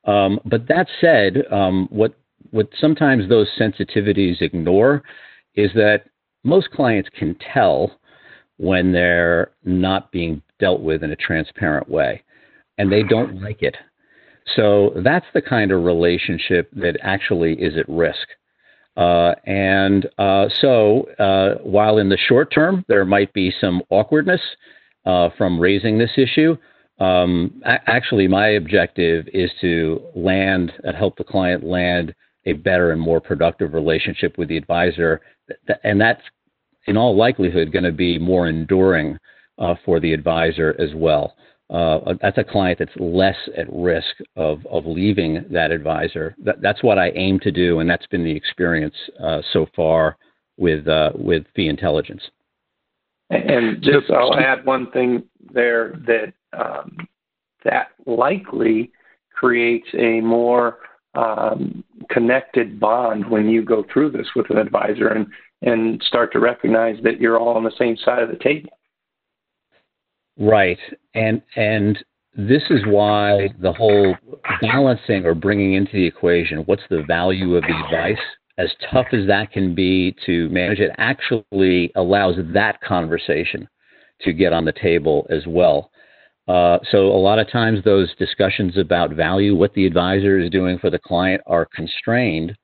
Um, 0.04 0.38
but 0.44 0.68
that 0.68 0.86
said, 1.00 1.44
um, 1.50 1.88
what 1.90 2.14
what 2.50 2.68
sometimes 2.80 3.28
those 3.28 3.48
sensitivities 3.58 4.42
ignore 4.42 5.02
is 5.54 5.70
that 5.74 6.04
most 6.44 6.70
clients 6.70 7.08
can 7.18 7.36
tell 7.52 7.92
when 8.56 8.92
they're 8.92 9.52
not 9.64 10.12
being 10.12 10.42
dealt 10.58 10.80
with 10.80 11.02
in 11.02 11.10
a 11.10 11.16
transparent 11.16 11.88
way, 11.88 12.22
and 12.78 12.92
they 12.92 13.02
don't 13.02 13.40
like 13.42 13.62
it. 13.62 13.76
So 14.56 14.92
that's 15.04 15.26
the 15.32 15.42
kind 15.42 15.70
of 15.72 15.84
relationship 15.84 16.70
that 16.72 16.98
actually 17.02 17.54
is 17.54 17.76
at 17.76 17.88
risk. 17.88 18.26
Uh, 18.96 19.34
and 19.46 20.06
uh, 20.18 20.46
so, 20.60 21.08
uh, 21.18 21.54
while 21.62 21.98
in 21.98 22.08
the 22.08 22.18
short 22.28 22.52
term 22.52 22.84
there 22.88 23.04
might 23.04 23.32
be 23.32 23.52
some 23.60 23.82
awkwardness 23.88 24.40
uh, 25.06 25.30
from 25.38 25.58
raising 25.58 25.96
this 25.96 26.10
issue, 26.16 26.56
um, 26.98 27.62
a- 27.64 27.88
actually 27.88 28.28
my 28.28 28.48
objective 28.48 29.26
is 29.32 29.50
to 29.60 30.02
land 30.14 30.72
and 30.82 30.96
help 30.96 31.16
the 31.16 31.24
client 31.24 31.64
land 31.64 32.14
a 32.50 32.54
better 32.54 32.92
and 32.92 33.00
more 33.00 33.20
productive 33.20 33.74
relationship 33.74 34.36
with 34.38 34.48
the 34.48 34.56
advisor, 34.56 35.20
and 35.84 36.00
that's 36.00 36.22
in 36.86 36.96
all 36.96 37.16
likelihood 37.16 37.72
going 37.72 37.84
to 37.84 37.92
be 37.92 38.18
more 38.18 38.48
enduring 38.48 39.18
uh, 39.58 39.74
for 39.84 40.00
the 40.00 40.12
advisor 40.12 40.74
as 40.78 40.90
well. 40.94 41.34
Uh, 41.68 42.14
that's 42.20 42.38
a 42.38 42.44
client 42.44 42.80
that's 42.80 42.90
less 42.96 43.36
at 43.56 43.72
risk 43.72 44.16
of, 44.34 44.66
of 44.66 44.84
leaving 44.86 45.44
that 45.50 45.70
advisor. 45.70 46.34
That, 46.44 46.60
that's 46.60 46.82
what 46.82 46.98
I 46.98 47.10
aim 47.10 47.38
to 47.40 47.52
do, 47.52 47.78
and 47.78 47.88
that's 47.88 48.06
been 48.08 48.24
the 48.24 48.34
experience 48.34 48.94
uh, 49.22 49.40
so 49.52 49.66
far 49.76 50.16
with 50.56 50.88
uh, 50.88 51.10
with 51.14 51.44
fee 51.54 51.68
intelligence. 51.68 52.22
And 53.30 53.80
just 53.80 54.10
I'll 54.10 54.36
add 54.36 54.66
one 54.66 54.90
thing 54.90 55.22
there 55.54 55.94
that 56.06 56.32
um, 56.52 56.96
that 57.64 57.88
likely 58.04 58.90
creates 59.32 59.86
a 59.96 60.20
more 60.20 60.78
um, 61.14 61.84
connected 62.10 62.78
bond 62.78 63.28
when 63.28 63.48
you 63.48 63.64
go 63.64 63.84
through 63.92 64.10
this 64.10 64.28
with 64.34 64.50
an 64.50 64.58
advisor 64.58 65.08
and 65.08 65.26
and 65.62 66.02
start 66.02 66.32
to 66.32 66.38
recognize 66.38 66.96
that 67.02 67.20
you're 67.20 67.38
all 67.38 67.54
on 67.56 67.64
the 67.64 67.72
same 67.78 67.96
side 67.96 68.22
of 68.22 68.30
the 68.30 68.42
table. 68.42 68.70
Right. 70.38 70.78
And 71.14 71.42
and 71.56 71.98
this 72.36 72.62
is 72.70 72.80
why 72.86 73.48
the 73.60 73.72
whole 73.72 74.16
balancing 74.60 75.26
or 75.26 75.34
bringing 75.34 75.74
into 75.74 75.92
the 75.92 76.06
equation 76.06 76.58
what's 76.60 76.82
the 76.88 77.02
value 77.06 77.56
of 77.56 77.62
the 77.62 77.84
advice 77.84 78.22
as 78.56 78.70
tough 78.90 79.06
as 79.12 79.26
that 79.26 79.50
can 79.50 79.74
be 79.74 80.14
to 80.26 80.48
manage 80.50 80.78
it 80.78 80.92
actually 80.98 81.90
allows 81.96 82.36
that 82.54 82.80
conversation 82.82 83.68
to 84.20 84.32
get 84.32 84.52
on 84.52 84.64
the 84.64 84.72
table 84.72 85.26
as 85.28 85.42
well 85.46 85.90
uh, 86.50 86.78
so 86.90 87.06
a 87.06 87.22
lot 87.22 87.38
of 87.38 87.50
times 87.50 87.80
those 87.84 88.14
discussions 88.16 88.76
about 88.76 89.10
value 89.10 89.54
what 89.54 89.72
the 89.74 89.86
advisor 89.86 90.38
is 90.38 90.50
doing 90.50 90.78
for 90.78 90.90
the 90.90 90.98
client 90.98 91.40
are 91.46 91.66
constrained 91.74 92.56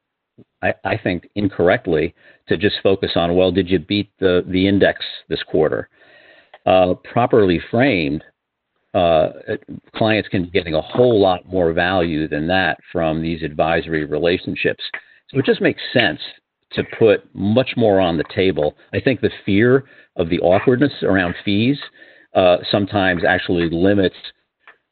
I, 0.63 0.75
I 0.85 0.97
think 0.97 1.29
incorrectly 1.35 2.15
to 2.49 2.57
just 2.57 2.77
focus 2.83 3.13
on 3.17 3.37
well 3.37 3.53
did 3.53 3.69
you 3.69 3.79
beat 3.79 4.11
the 4.19 4.45
the 4.47 4.67
index 4.67 5.05
this 5.29 5.43
quarter 5.43 5.89
uh, 6.67 6.95
properly 7.13 7.61
framed, 7.71 8.25
uh, 8.93 9.29
clients 9.95 10.29
can 10.29 10.45
be 10.45 10.51
getting 10.51 10.75
a 10.75 10.81
whole 10.81 11.21
lot 11.21 11.47
more 11.47 11.73
value 11.73 12.27
than 12.27 12.49
that 12.49 12.79
from 12.93 13.23
these 13.23 13.43
advisory 13.43 14.05
relationships. 14.05 14.83
So 15.29 15.39
it 15.39 15.45
just 15.45 15.61
makes 15.61 15.81
sense 15.93 16.21
to 16.73 16.83
put 16.99 17.23
much 17.35 17.75
more 17.77 18.01
on 18.01 18.17
the 18.17 18.25
table. 18.35 18.75
I 18.93 19.01
think 19.01 19.21
the 19.21 19.31
fear 19.45 19.85
of 20.17 20.29
the 20.29 20.41
awkwardness 20.41 20.93
around 21.03 21.37
fees 21.45 21.79
uh, 22.37 22.59
sometimes 22.71 23.25
actually 23.25 23.69
limits 23.71 24.15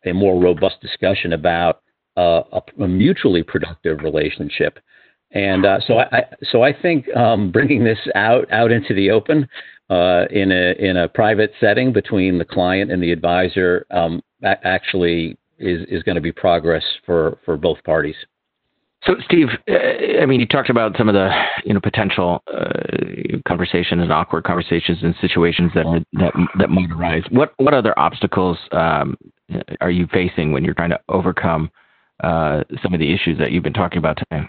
a 0.05 0.13
more 0.13 0.41
robust 0.41 0.81
discussion 0.81 1.33
about 1.33 1.83
uh, 2.17 2.43
a, 2.53 2.83
a, 2.83 2.89
mutually 2.89 3.43
productive 3.43 3.99
relationship. 4.01 4.79
And 5.33 5.67
uh, 5.67 5.81
so 5.87 5.99
I, 5.99 6.25
so 6.51 6.63
I 6.63 6.73
think 6.73 7.15
um, 7.17 7.51
bringing 7.51 7.85
this 7.85 7.99
out 8.15 8.51
out 8.53 8.71
into 8.71 8.95
the 8.95 9.11
open 9.11 9.49
uh, 9.91 10.25
in 10.31 10.53
a 10.53 10.75
in 10.79 10.97
a 10.97 11.09
private 11.09 11.53
setting 11.61 11.93
between 11.93 12.39
the 12.39 12.45
client 12.45 12.91
and 12.91 13.03
the 13.03 13.13
advisor 13.13 13.85
um, 13.91 14.23
actually 14.43 15.37
is 15.59 15.83
is 15.89 16.03
going 16.03 16.15
to 16.15 16.23
be 16.23 16.33
progress 16.33 16.85
for 17.05 17.39
for 17.45 17.57
both 17.57 17.83
parties. 17.85 18.17
So, 19.07 19.17
Steve, 19.25 19.49
uh, 19.69 20.23
I 20.23 20.27
mean, 20.27 20.41
you 20.41 20.47
talked 20.47 20.71
about 20.71 20.97
some 20.97 21.09
of 21.09 21.15
the 21.15 21.31
you 21.65 21.75
know 21.75 21.81
potential 21.81 22.43
uh, 22.53 23.39
conversations 23.47 24.03
and 24.03 24.13
awkward 24.13 24.45
conversations 24.45 24.99
and 25.03 25.15
situations 25.21 25.73
that 25.75 26.05
that 26.15 26.33
that 26.59 26.71
might 26.71 26.91
arise. 26.91 27.23
What 27.31 27.53
what 27.59 27.75
other 27.75 27.99
obstacles 27.99 28.59
um, 28.73 29.17
are 29.81 29.91
you 29.91 30.07
facing 30.13 30.53
when 30.53 30.65
you're 30.65 30.75
trying 30.75 30.91
to 30.91 31.01
overcome 31.09 31.71
uh, 32.23 32.65
some 32.83 32.95
of 32.95 33.01
the 33.01 33.13
issues 33.13 33.39
that 33.39 33.53
you've 33.53 33.63
been 33.63 33.73
talking 33.73 33.99
about 33.99 34.17
today? 34.17 34.47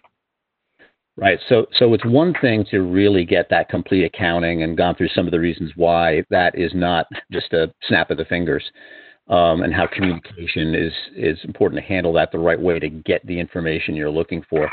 Right. 1.17 1.39
So, 1.47 1.65
so 1.77 1.93
it's 1.93 2.05
one 2.05 2.33
thing 2.41 2.65
to 2.71 2.81
really 2.81 3.23
get 3.23 3.49
that 3.49 3.69
complete 3.69 4.03
accounting 4.03 4.63
and 4.63 4.75
gone 4.75 4.95
through 4.95 5.07
some 5.09 5.25
of 5.25 5.31
the 5.31 5.39
reasons 5.39 5.71
why 5.77 6.23
that 6.29 6.57
is 6.57 6.73
not 6.75 7.07
just 7.31 7.53
a 7.53 7.73
snap 7.87 8.11
of 8.11 8.17
the 8.17 8.25
fingers, 8.25 8.63
um, 9.27 9.63
and 9.63 9.73
how 9.73 9.88
communication 9.88 10.75
is 10.75 10.93
is 11.15 11.38
important 11.43 11.81
to 11.81 11.88
handle 11.88 12.13
that 12.13 12.31
the 12.31 12.39
right 12.39 12.59
way 12.59 12.79
to 12.79 12.89
get 12.89 13.25
the 13.25 13.39
information 13.39 13.95
you're 13.95 14.09
looking 14.09 14.43
for. 14.49 14.69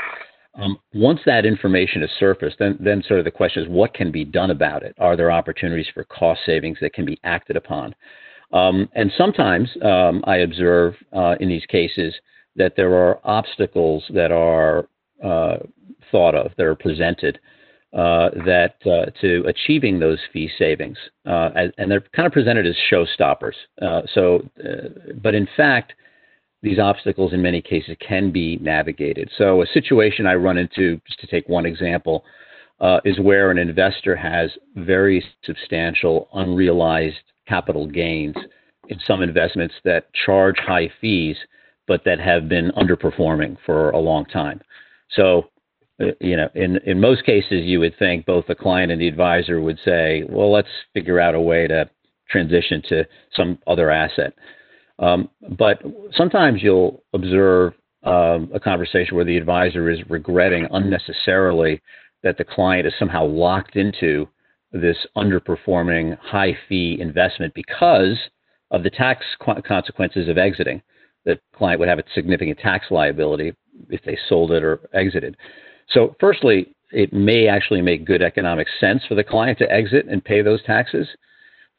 Um, 0.55 0.77
once 0.93 1.19
that 1.25 1.45
information 1.45 2.03
is 2.03 2.11
surfaced, 2.19 2.57
then 2.59 2.77
then 2.79 3.03
sort 3.07 3.19
of 3.19 3.25
the 3.25 3.31
question 3.31 3.63
is 3.63 3.69
what 3.69 3.93
can 3.93 4.11
be 4.11 4.23
done 4.23 4.51
about 4.51 4.83
it? 4.83 4.95
Are 4.99 5.17
there 5.17 5.31
opportunities 5.31 5.87
for 5.93 6.03
cost 6.03 6.41
savings 6.45 6.77
that 6.81 6.93
can 6.93 7.05
be 7.05 7.19
acted 7.23 7.55
upon? 7.55 7.95
Um, 8.51 8.87
and 8.93 9.11
sometimes 9.17 9.69
um, 9.81 10.23
I 10.27 10.37
observe 10.37 10.93
uh, 11.11 11.35
in 11.39 11.49
these 11.49 11.65
cases 11.65 12.13
that 12.55 12.73
there 12.75 12.93
are 12.93 13.19
obstacles 13.23 14.03
that 14.13 14.31
are 14.31 14.87
uh, 15.23 15.57
thought 16.11 16.35
of, 16.35 16.51
that 16.57 16.65
are 16.67 16.75
presented, 16.75 17.39
uh, 17.93 18.29
that 18.45 18.75
uh, 18.85 19.11
to 19.21 19.43
achieving 19.47 19.99
those 19.99 20.17
fee 20.31 20.49
savings, 20.57 20.97
uh, 21.27 21.49
and 21.77 21.91
they're 21.91 22.03
kind 22.15 22.25
of 22.25 22.31
presented 22.31 22.65
as 22.65 22.75
showstoppers. 22.91 23.53
Uh, 23.81 24.01
so, 24.13 24.39
uh, 24.63 25.11
but 25.21 25.35
in 25.35 25.47
fact, 25.55 25.93
these 26.63 26.79
obstacles 26.79 27.33
in 27.33 27.41
many 27.41 27.61
cases 27.61 27.95
can 27.99 28.31
be 28.31 28.57
navigated. 28.57 29.29
So, 29.37 29.61
a 29.61 29.67
situation 29.67 30.25
I 30.25 30.33
run 30.35 30.57
into, 30.57 30.99
just 31.07 31.19
to 31.19 31.27
take 31.27 31.47
one 31.47 31.67
example, 31.67 32.23
uh, 32.79 32.99
is 33.05 33.19
where 33.19 33.51
an 33.51 33.57
investor 33.57 34.15
has 34.15 34.49
very 34.75 35.23
substantial 35.43 36.29
unrealized 36.33 37.21
capital 37.47 37.85
gains 37.85 38.35
in 38.89 38.99
some 39.05 39.21
investments 39.21 39.75
that 39.85 40.07
charge 40.25 40.55
high 40.57 40.91
fees, 40.99 41.37
but 41.87 42.03
that 42.05 42.19
have 42.19 42.49
been 42.49 42.71
underperforming 42.71 43.55
for 43.65 43.91
a 43.91 43.99
long 43.99 44.25
time. 44.25 44.59
So 45.11 45.49
you 46.19 46.35
know, 46.35 46.49
in 46.55 46.77
in 46.85 46.99
most 46.99 47.25
cases, 47.25 47.63
you 47.63 47.79
would 47.79 47.97
think 47.97 48.25
both 48.25 48.47
the 48.47 48.55
client 48.55 48.91
and 48.91 48.99
the 48.99 49.07
advisor 49.07 49.61
would 49.61 49.79
say, 49.85 50.23
"Well, 50.27 50.51
let's 50.51 50.67
figure 50.93 51.19
out 51.19 51.35
a 51.35 51.41
way 51.41 51.67
to 51.67 51.89
transition 52.29 52.81
to 52.89 53.05
some 53.35 53.59
other 53.67 53.91
asset." 53.91 54.33
Um, 54.99 55.29
but 55.57 55.81
sometimes 56.15 56.63
you'll 56.63 57.03
observe 57.13 57.73
um, 58.03 58.49
a 58.53 58.59
conversation 58.59 59.15
where 59.15 59.25
the 59.25 59.37
advisor 59.37 59.89
is 59.89 59.99
regretting 60.09 60.67
unnecessarily 60.71 61.81
that 62.21 62.37
the 62.37 62.43
client 62.43 62.87
is 62.87 62.93
somehow 62.97 63.25
locked 63.25 63.75
into 63.75 64.27
this 64.71 64.97
underperforming 65.15 66.17
high 66.19 66.57
fee 66.67 66.97
investment 66.99 67.53
because 67.53 68.17
of 68.71 68.83
the 68.83 68.89
tax 68.89 69.23
consequences 69.65 70.27
of 70.27 70.37
exiting. 70.37 70.81
The 71.25 71.39
client 71.55 71.79
would 71.79 71.89
have 71.89 71.99
a 71.99 72.03
significant 72.13 72.59
tax 72.59 72.87
liability 72.89 73.53
if 73.89 74.01
they 74.03 74.17
sold 74.27 74.51
it 74.51 74.63
or 74.63 74.89
exited. 74.93 75.37
So, 75.89 76.15
firstly, 76.19 76.73
it 76.91 77.11
may 77.11 77.47
actually 77.47 77.81
make 77.81 78.05
good 78.05 78.21
economic 78.21 78.67
sense 78.79 79.01
for 79.07 79.15
the 79.15 79.23
client 79.23 79.57
to 79.59 79.71
exit 79.71 80.05
and 80.07 80.23
pay 80.23 80.41
those 80.41 80.63
taxes. 80.63 81.07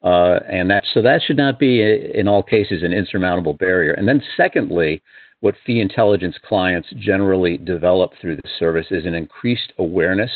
Uh, 0.03 0.41
and 0.51 0.71
that 0.71 0.85
so 0.93 1.01
that 1.01 1.23
should 1.23 1.37
not 1.37 1.59
be 1.59 1.81
in 2.15 2.29
all 2.29 2.43
cases 2.43 2.83
an 2.83 2.93
insurmountable 2.93 3.55
barrier. 3.55 3.93
And 3.93 4.07
then 4.07 4.23
secondly, 4.37 5.03
what 5.41 5.55
fee 5.65 5.81
intelligence 5.81 6.37
clients 6.47 6.89
generally 6.99 7.57
develop 7.57 8.13
through 8.21 8.37
the 8.37 8.49
service 8.59 8.87
is 8.91 9.07
an 9.07 9.15
increased 9.15 9.73
awareness 9.79 10.31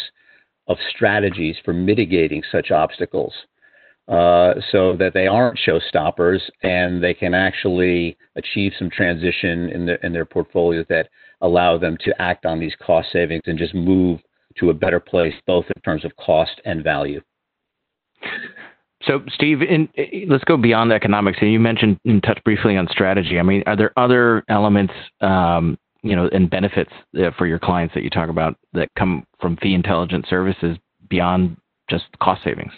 of 0.68 0.78
strategies 0.94 1.56
for 1.64 1.72
mitigating 1.72 2.42
such 2.50 2.70
obstacles 2.70 3.32
uh, 4.08 4.54
so 4.70 4.96
that 4.96 5.12
they 5.12 5.26
aren't 5.26 5.58
showstoppers 5.58 6.40
and 6.62 7.02
they 7.02 7.14
can 7.14 7.34
actually 7.34 8.16
achieve 8.36 8.72
some 8.78 8.90
transition 8.90 9.68
in, 9.68 9.86
the, 9.86 10.04
in 10.04 10.12
their 10.12 10.24
portfolio 10.24 10.84
that 10.88 11.08
allow 11.40 11.78
them 11.78 11.96
to 12.04 12.22
act 12.22 12.46
on 12.46 12.58
these 12.58 12.74
cost 12.84 13.08
savings 13.12 13.42
and 13.46 13.58
just 13.58 13.74
move 13.74 14.20
to 14.58 14.70
a 14.70 14.74
better 14.74 15.00
place, 15.00 15.34
both 15.46 15.66
in 15.74 15.82
terms 15.82 16.04
of 16.04 16.14
cost 16.16 16.60
and 16.64 16.82
value. 16.82 17.20
So, 19.02 19.20
Steve, 19.28 19.62
in, 19.62 19.88
let's 20.28 20.44
go 20.44 20.56
beyond 20.56 20.92
economics. 20.92 21.38
And 21.40 21.52
you 21.52 21.60
mentioned 21.60 21.98
and 22.04 22.22
touched 22.22 22.42
briefly 22.44 22.76
on 22.76 22.88
strategy. 22.90 23.38
I 23.38 23.42
mean, 23.42 23.62
are 23.66 23.76
there 23.76 23.96
other 23.96 24.42
elements, 24.48 24.92
um, 25.20 25.78
you 26.02 26.16
know, 26.16 26.28
and 26.32 26.50
benefits 26.50 26.90
uh, 27.16 27.30
for 27.38 27.46
your 27.46 27.60
clients 27.60 27.94
that 27.94 28.02
you 28.02 28.10
talk 28.10 28.28
about 28.28 28.56
that 28.72 28.88
come 28.98 29.24
from 29.40 29.56
fee 29.58 29.74
intelligence 29.74 30.26
services 30.28 30.76
beyond 31.08 31.56
just 31.88 32.06
cost 32.20 32.42
savings? 32.42 32.72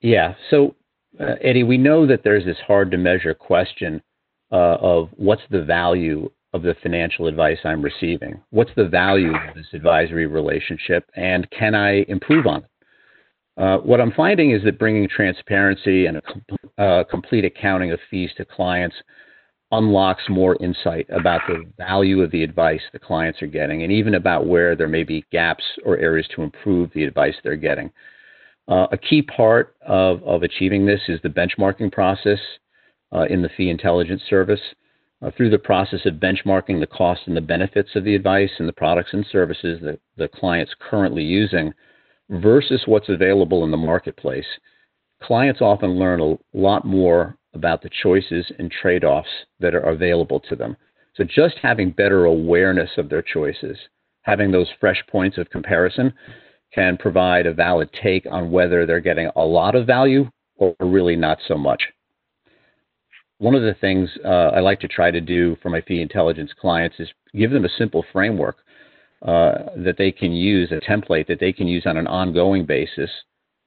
Yeah. 0.00 0.34
So, 0.50 0.74
uh, 1.20 1.34
Eddie, 1.42 1.62
we 1.62 1.78
know 1.78 2.06
that 2.06 2.22
there's 2.24 2.44
this 2.44 2.58
hard 2.66 2.90
to 2.90 2.96
measure 2.96 3.34
question 3.34 4.02
uh, 4.50 4.76
of 4.80 5.10
what's 5.16 5.42
the 5.50 5.62
value 5.62 6.30
of 6.52 6.62
the 6.62 6.74
financial 6.82 7.26
advice 7.26 7.58
I'm 7.64 7.82
receiving? 7.82 8.40
What's 8.50 8.70
the 8.76 8.88
value 8.88 9.34
of 9.34 9.54
this 9.54 9.66
advisory 9.72 10.26
relationship, 10.26 11.08
and 11.14 11.48
can 11.50 11.74
I 11.74 12.04
improve 12.08 12.46
on 12.46 12.64
it? 12.64 12.70
Uh, 13.58 13.78
what 13.78 14.00
I'm 14.00 14.12
finding 14.12 14.52
is 14.52 14.62
that 14.64 14.78
bringing 14.78 15.08
transparency 15.08 16.06
and 16.06 16.18
a 16.18 16.22
com- 16.22 16.42
uh, 16.78 17.04
complete 17.10 17.44
accounting 17.44 17.92
of 17.92 17.98
fees 18.10 18.30
to 18.36 18.44
clients 18.44 18.94
unlocks 19.72 20.22
more 20.28 20.56
insight 20.62 21.06
about 21.10 21.42
the 21.46 21.64
value 21.76 22.22
of 22.22 22.30
the 22.30 22.42
advice 22.42 22.80
the 22.92 22.98
clients 22.98 23.42
are 23.42 23.46
getting, 23.48 23.82
and 23.82 23.92
even 23.92 24.14
about 24.14 24.46
where 24.46 24.74
there 24.74 24.88
may 24.88 25.02
be 25.02 25.24
gaps 25.30 25.64
or 25.84 25.98
areas 25.98 26.26
to 26.34 26.42
improve 26.42 26.90
the 26.94 27.04
advice 27.04 27.34
they're 27.42 27.56
getting. 27.56 27.90
Uh, 28.68 28.86
a 28.92 28.96
key 28.96 29.22
part 29.22 29.76
of, 29.86 30.22
of 30.22 30.42
achieving 30.42 30.86
this 30.86 31.00
is 31.08 31.20
the 31.22 31.28
benchmarking 31.28 31.90
process 31.90 32.38
uh, 33.12 33.24
in 33.28 33.42
the 33.42 33.48
fee 33.56 33.70
intelligence 33.70 34.22
service. 34.28 34.60
Uh, 35.20 35.32
through 35.36 35.50
the 35.50 35.58
process 35.58 36.06
of 36.06 36.14
benchmarking 36.14 36.78
the 36.78 36.86
costs 36.86 37.24
and 37.26 37.36
the 37.36 37.40
benefits 37.40 37.90
of 37.96 38.04
the 38.04 38.14
advice 38.14 38.52
and 38.58 38.68
the 38.68 38.72
products 38.72 39.10
and 39.12 39.26
services 39.32 39.80
that 39.82 39.98
the 40.16 40.28
client's 40.28 40.72
currently 40.78 41.24
using 41.24 41.74
versus 42.30 42.82
what's 42.86 43.08
available 43.08 43.64
in 43.64 43.72
the 43.72 43.76
marketplace, 43.76 44.46
clients 45.20 45.60
often 45.60 45.98
learn 45.98 46.20
a 46.20 46.36
lot 46.56 46.84
more 46.84 47.36
about 47.52 47.82
the 47.82 47.90
choices 48.02 48.46
and 48.60 48.70
trade 48.70 49.02
offs 49.02 49.28
that 49.58 49.74
are 49.74 49.90
available 49.90 50.38
to 50.38 50.54
them. 50.54 50.76
So, 51.16 51.24
just 51.24 51.56
having 51.60 51.90
better 51.90 52.26
awareness 52.26 52.90
of 52.96 53.08
their 53.08 53.22
choices, 53.22 53.76
having 54.22 54.52
those 54.52 54.68
fresh 54.78 55.02
points 55.10 55.36
of 55.36 55.50
comparison, 55.50 56.12
can 56.72 56.96
provide 56.96 57.46
a 57.46 57.52
valid 57.52 57.88
take 58.00 58.24
on 58.30 58.52
whether 58.52 58.86
they're 58.86 59.00
getting 59.00 59.30
a 59.34 59.44
lot 59.44 59.74
of 59.74 59.84
value 59.84 60.30
or 60.56 60.76
really 60.78 61.16
not 61.16 61.38
so 61.48 61.56
much 61.56 61.82
one 63.38 63.54
of 63.54 63.62
the 63.62 63.74
things 63.80 64.10
uh, 64.24 64.50
I 64.54 64.60
like 64.60 64.80
to 64.80 64.88
try 64.88 65.10
to 65.10 65.20
do 65.20 65.56
for 65.62 65.70
my 65.70 65.80
fee 65.80 66.02
intelligence 66.02 66.50
clients 66.60 66.96
is 66.98 67.08
give 67.34 67.50
them 67.50 67.64
a 67.64 67.70
simple 67.78 68.04
framework 68.12 68.58
uh, 69.22 69.70
that 69.76 69.96
they 69.96 70.12
can 70.12 70.32
use, 70.32 70.70
a 70.72 70.80
template 70.80 71.26
that 71.28 71.40
they 71.40 71.52
can 71.52 71.66
use 71.66 71.84
on 71.86 71.96
an 71.96 72.06
ongoing 72.06 72.66
basis 72.66 73.10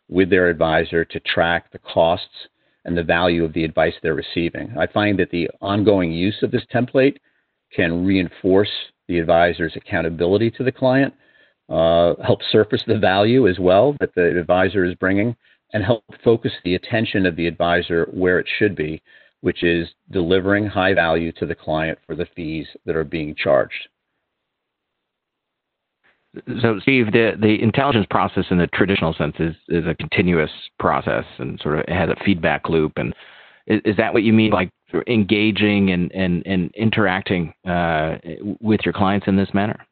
with 0.09 0.29
their 0.29 0.49
advisor 0.49 1.05
to 1.05 1.19
track 1.21 1.71
the 1.71 1.79
costs 1.79 2.47
and 2.83 2.97
the 2.97 3.03
value 3.03 3.45
of 3.45 3.53
the 3.53 3.63
advice 3.63 3.93
they're 4.01 4.13
receiving. 4.13 4.73
I 4.77 4.87
find 4.87 5.17
that 5.19 5.31
the 5.31 5.49
ongoing 5.61 6.11
use 6.11 6.37
of 6.41 6.51
this 6.51 6.65
template 6.73 7.17
can 7.73 8.05
reinforce 8.05 8.71
the 9.07 9.19
advisor's 9.19 9.73
accountability 9.75 10.51
to 10.51 10.63
the 10.63 10.71
client, 10.71 11.13
uh, 11.69 12.15
help 12.23 12.39
surface 12.51 12.83
the 12.85 12.97
value 12.97 13.47
as 13.47 13.59
well 13.59 13.95
that 13.99 14.13
the 14.15 14.37
advisor 14.37 14.83
is 14.83 14.95
bringing, 14.95 15.35
and 15.73 15.85
help 15.85 16.03
focus 16.23 16.51
the 16.65 16.75
attention 16.75 17.25
of 17.25 17.37
the 17.37 17.47
advisor 17.47 18.09
where 18.11 18.39
it 18.39 18.47
should 18.57 18.75
be 18.75 19.01
which 19.41 19.63
is 19.63 19.89
delivering 20.11 20.65
high 20.65 20.93
value 20.93 21.31
to 21.33 21.45
the 21.45 21.55
client 21.55 21.97
for 22.05 22.15
the 22.15 22.27
fees 22.35 22.67
that 22.85 22.95
are 22.95 23.03
being 23.03 23.35
charged. 23.35 23.87
So, 26.61 26.79
Steve, 26.79 27.11
the, 27.11 27.33
the 27.41 27.61
intelligence 27.61 28.07
process 28.09 28.45
in 28.51 28.57
the 28.57 28.67
traditional 28.67 29.13
sense 29.13 29.35
is, 29.39 29.53
is 29.67 29.85
a 29.85 29.95
continuous 29.95 30.51
process 30.79 31.25
and 31.39 31.59
sort 31.59 31.79
of 31.79 31.85
has 31.89 32.09
a 32.09 32.23
feedback 32.23 32.69
loop. 32.69 32.93
And 32.95 33.13
is, 33.67 33.81
is 33.83 33.97
that 33.97 34.13
what 34.13 34.23
you 34.23 34.31
mean, 34.31 34.51
like 34.51 34.69
engaging 35.07 35.91
and, 35.91 36.09
and, 36.13 36.41
and 36.45 36.71
interacting 36.75 37.53
uh, 37.67 38.17
with 38.61 38.79
your 38.85 38.93
clients 38.93 39.27
in 39.27 39.35
this 39.35 39.53
manner? 39.53 39.85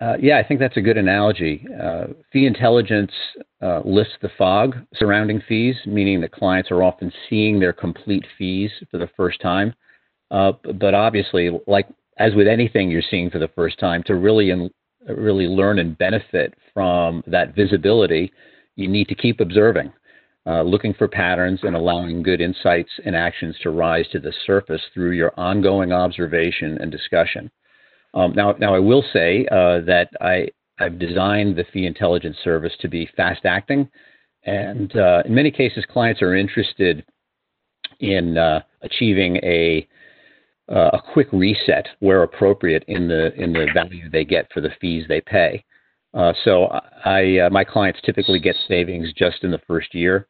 Uh, 0.00 0.16
yeah, 0.18 0.38
I 0.38 0.42
think 0.46 0.60
that's 0.60 0.78
a 0.78 0.80
good 0.80 0.96
analogy. 0.96 1.66
Uh, 1.80 2.06
fee 2.32 2.46
intelligence 2.46 3.12
uh, 3.62 3.80
lists 3.84 4.14
the 4.22 4.30
fog 4.38 4.76
surrounding 4.94 5.42
fees, 5.46 5.76
meaning 5.84 6.22
that 6.22 6.32
clients 6.32 6.70
are 6.70 6.82
often 6.82 7.12
seeing 7.28 7.60
their 7.60 7.74
complete 7.74 8.24
fees 8.38 8.70
for 8.90 8.96
the 8.96 9.10
first 9.14 9.40
time. 9.42 9.74
Uh, 10.30 10.52
but 10.80 10.94
obviously, 10.94 11.50
like 11.66 11.86
as 12.18 12.34
with 12.34 12.48
anything 12.48 12.90
you're 12.90 13.02
seeing 13.10 13.28
for 13.28 13.38
the 13.38 13.48
first 13.48 13.78
time, 13.78 14.02
to 14.04 14.14
really 14.14 14.50
in, 14.50 14.70
really 15.06 15.46
learn 15.46 15.78
and 15.78 15.98
benefit 15.98 16.54
from 16.72 17.22
that 17.26 17.54
visibility, 17.54 18.32
you 18.76 18.88
need 18.88 19.08
to 19.08 19.14
keep 19.14 19.40
observing, 19.40 19.92
uh, 20.46 20.62
looking 20.62 20.94
for 20.94 21.08
patterns, 21.08 21.60
and 21.62 21.76
allowing 21.76 22.22
good 22.22 22.40
insights 22.40 22.90
and 23.04 23.14
actions 23.14 23.54
to 23.62 23.70
rise 23.70 24.06
to 24.12 24.18
the 24.18 24.32
surface 24.46 24.82
through 24.94 25.12
your 25.12 25.32
ongoing 25.36 25.92
observation 25.92 26.78
and 26.80 26.90
discussion. 26.90 27.50
Um, 28.14 28.32
now, 28.34 28.52
now 28.58 28.74
I 28.74 28.78
will 28.78 29.04
say 29.12 29.46
uh, 29.50 29.80
that 29.86 30.10
I 30.20 30.48
I've 30.78 30.98
designed 30.98 31.56
the 31.56 31.64
fee 31.72 31.86
intelligence 31.86 32.36
service 32.42 32.72
to 32.80 32.88
be 32.88 33.08
fast 33.16 33.44
acting, 33.44 33.88
and 34.44 34.94
uh, 34.96 35.22
in 35.24 35.34
many 35.34 35.50
cases, 35.50 35.84
clients 35.90 36.22
are 36.22 36.34
interested 36.34 37.04
in 38.00 38.38
uh, 38.38 38.62
achieving 38.82 39.36
a 39.36 39.86
uh, 40.70 40.90
a 40.92 41.02
quick 41.12 41.28
reset 41.32 41.86
where 41.98 42.22
appropriate 42.22 42.84
in 42.88 43.08
the 43.08 43.32
in 43.34 43.52
the 43.52 43.66
value 43.74 44.08
they 44.10 44.24
get 44.24 44.50
for 44.52 44.60
the 44.60 44.70
fees 44.80 45.04
they 45.08 45.20
pay. 45.20 45.64
Uh, 46.14 46.32
so 46.44 46.66
I 47.04 47.38
uh, 47.38 47.50
my 47.50 47.64
clients 47.64 48.00
typically 48.04 48.40
get 48.40 48.56
savings 48.66 49.12
just 49.12 49.44
in 49.44 49.50
the 49.50 49.60
first 49.68 49.94
year 49.94 50.26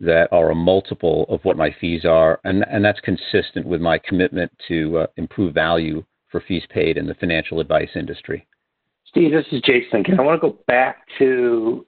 that 0.00 0.28
are 0.32 0.50
a 0.50 0.54
multiple 0.54 1.26
of 1.28 1.40
what 1.44 1.56
my 1.56 1.74
fees 1.80 2.04
are, 2.04 2.40
and 2.44 2.64
and 2.68 2.84
that's 2.84 3.00
consistent 3.00 3.64
with 3.64 3.80
my 3.80 3.98
commitment 3.98 4.50
to 4.68 5.06
improve 5.16 5.54
value 5.54 6.04
for 6.32 6.42
fees 6.48 6.64
paid 6.70 6.96
in 6.96 7.06
the 7.06 7.14
financial 7.14 7.60
advice 7.60 7.90
industry. 7.94 8.48
Steve, 9.06 9.30
this 9.30 9.46
is 9.52 9.60
Jason 9.60 10.00
again. 10.00 10.18
I 10.18 10.22
want 10.22 10.40
to 10.40 10.48
go 10.48 10.58
back 10.66 11.06
to 11.18 11.86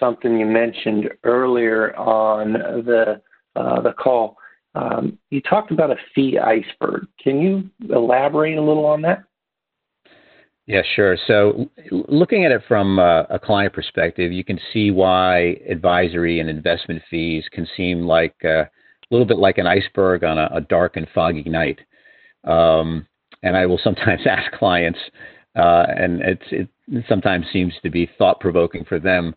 something 0.00 0.38
you 0.38 0.46
mentioned 0.46 1.10
earlier 1.22 1.94
on 1.96 2.54
the 2.54 3.20
uh, 3.54 3.80
the 3.82 3.92
call. 3.92 4.36
Um, 4.74 5.18
you 5.30 5.40
talked 5.40 5.70
about 5.70 5.90
a 5.90 5.96
fee 6.14 6.38
iceberg. 6.38 7.06
Can 7.22 7.40
you 7.40 7.70
elaborate 7.94 8.56
a 8.56 8.62
little 8.62 8.86
on 8.86 9.02
that? 9.02 9.22
Yeah, 10.66 10.80
sure. 10.96 11.16
So, 11.26 11.70
looking 11.90 12.46
at 12.46 12.50
it 12.50 12.62
from 12.66 12.98
uh, 12.98 13.24
a 13.24 13.38
client 13.38 13.74
perspective, 13.74 14.32
you 14.32 14.42
can 14.42 14.58
see 14.72 14.90
why 14.90 15.58
advisory 15.68 16.40
and 16.40 16.48
investment 16.48 17.02
fees 17.10 17.44
can 17.52 17.68
seem 17.76 18.02
like 18.02 18.34
uh, 18.44 18.64
a 18.64 18.68
little 19.10 19.26
bit 19.26 19.36
like 19.36 19.58
an 19.58 19.66
iceberg 19.66 20.24
on 20.24 20.38
a, 20.38 20.48
a 20.54 20.60
dark 20.62 20.96
and 20.96 21.06
foggy 21.14 21.44
night. 21.44 21.80
Um, 22.44 23.06
and 23.44 23.56
I 23.56 23.66
will 23.66 23.78
sometimes 23.84 24.22
ask 24.26 24.50
clients, 24.52 24.98
uh, 25.54 25.86
and 25.96 26.20
it 26.22 26.68
sometimes 27.08 27.46
seems 27.52 27.74
to 27.82 27.90
be 27.90 28.10
thought 28.18 28.40
provoking 28.40 28.84
for 28.84 28.98
them, 28.98 29.34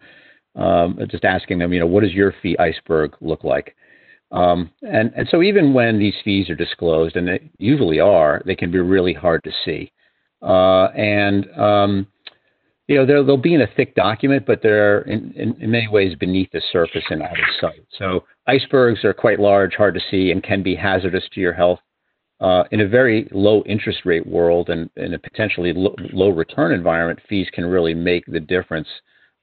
um, 0.56 0.98
just 1.12 1.26
asking 1.26 1.60
them, 1.60 1.72
you 1.72 1.80
know, 1.80 1.86
what 1.86 2.02
does 2.02 2.14
your 2.14 2.34
fee 2.42 2.58
iceberg 2.58 3.16
look 3.22 3.44
like? 3.44 3.76
Um, 4.32 4.72
and, 4.82 5.14
and 5.16 5.28
so 5.30 5.44
even 5.44 5.74
when 5.74 6.00
these 6.00 6.16
fees 6.24 6.50
are 6.50 6.56
disclosed, 6.56 7.16
and 7.16 7.28
they 7.28 7.52
usually 7.60 8.00
are, 8.00 8.42
they 8.46 8.56
can 8.56 8.72
be 8.72 8.80
really 8.80 9.14
hard 9.14 9.44
to 9.44 9.52
see. 9.64 9.92
Uh, 10.42 10.86
and 10.96 11.48
um, 11.58 12.08
you 12.88 12.96
know 12.96 13.06
they'll, 13.06 13.26
they'll 13.26 13.38
be 13.38 13.54
in 13.54 13.62
a 13.62 13.74
thick 13.76 13.96
document, 13.96 14.46
but 14.46 14.62
they're 14.62 15.02
in, 15.02 15.32
in, 15.36 15.56
in, 15.62 15.72
many 15.72 15.88
ways 15.88 16.16
beneath 16.16 16.50
the 16.52 16.62
surface 16.72 17.04
and 17.10 17.22
out 17.22 17.32
of 17.32 17.46
sight. 17.60 17.86
So 17.98 18.24
icebergs 18.48 19.04
are 19.04 19.14
quite 19.14 19.40
large, 19.40 19.74
hard 19.74 19.96
to 19.96 20.02
see, 20.12 20.32
and 20.32 20.44
can 20.44 20.62
be 20.62 20.76
hazardous 20.76 21.24
to 21.34 21.40
your 21.40 21.54
health 21.54 21.80
uh, 22.40 22.64
in 22.72 22.82
a 22.82 22.88
very 22.88 23.28
low 23.32 23.64
interest 23.66 24.00
rate 24.06 24.26
world 24.28 24.70
and 24.70 24.90
in 24.96 25.14
a 25.14 25.20
potentially 25.20 25.74
low, 25.74 25.96
low 26.14 26.30
return 26.30 26.72
environment, 26.72 27.20
fees 27.28 27.48
can 27.54 27.66
really 27.66 27.94
make 27.94 28.26
the 28.28 28.40
difference 28.40 28.88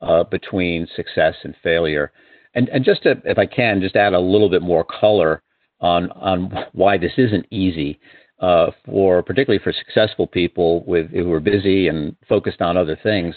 uh, 0.01 0.23
between 0.25 0.87
success 0.95 1.35
and 1.45 1.55
failure. 1.63 2.13
And, 2.55 2.69
and 2.69 2.85
just 2.85 3.03
to, 3.03 3.21
if 3.25 3.39
I 3.39 3.47
can, 3.47 3.81
just 3.81 3.97
add 3.97 4.13
a 4.13 4.21
little 4.21 4.49
bit 4.49 4.63
more 4.63 4.85
color 4.85 5.43
on 5.81 6.11
on 6.13 6.51
why 6.73 6.97
this 6.97 7.13
isn't 7.17 7.47
easy 7.51 7.99
uh, 8.41 8.71
for 8.85 9.23
particularly 9.23 9.63
for 9.63 9.73
successful 9.73 10.27
people 10.27 10.85
with 10.87 11.11
who 11.11 11.33
are 11.33 11.41
busy 11.41 11.89
and 11.89 12.17
focused 12.29 12.61
on 12.61 12.77
other 12.77 12.99
things. 13.03 13.35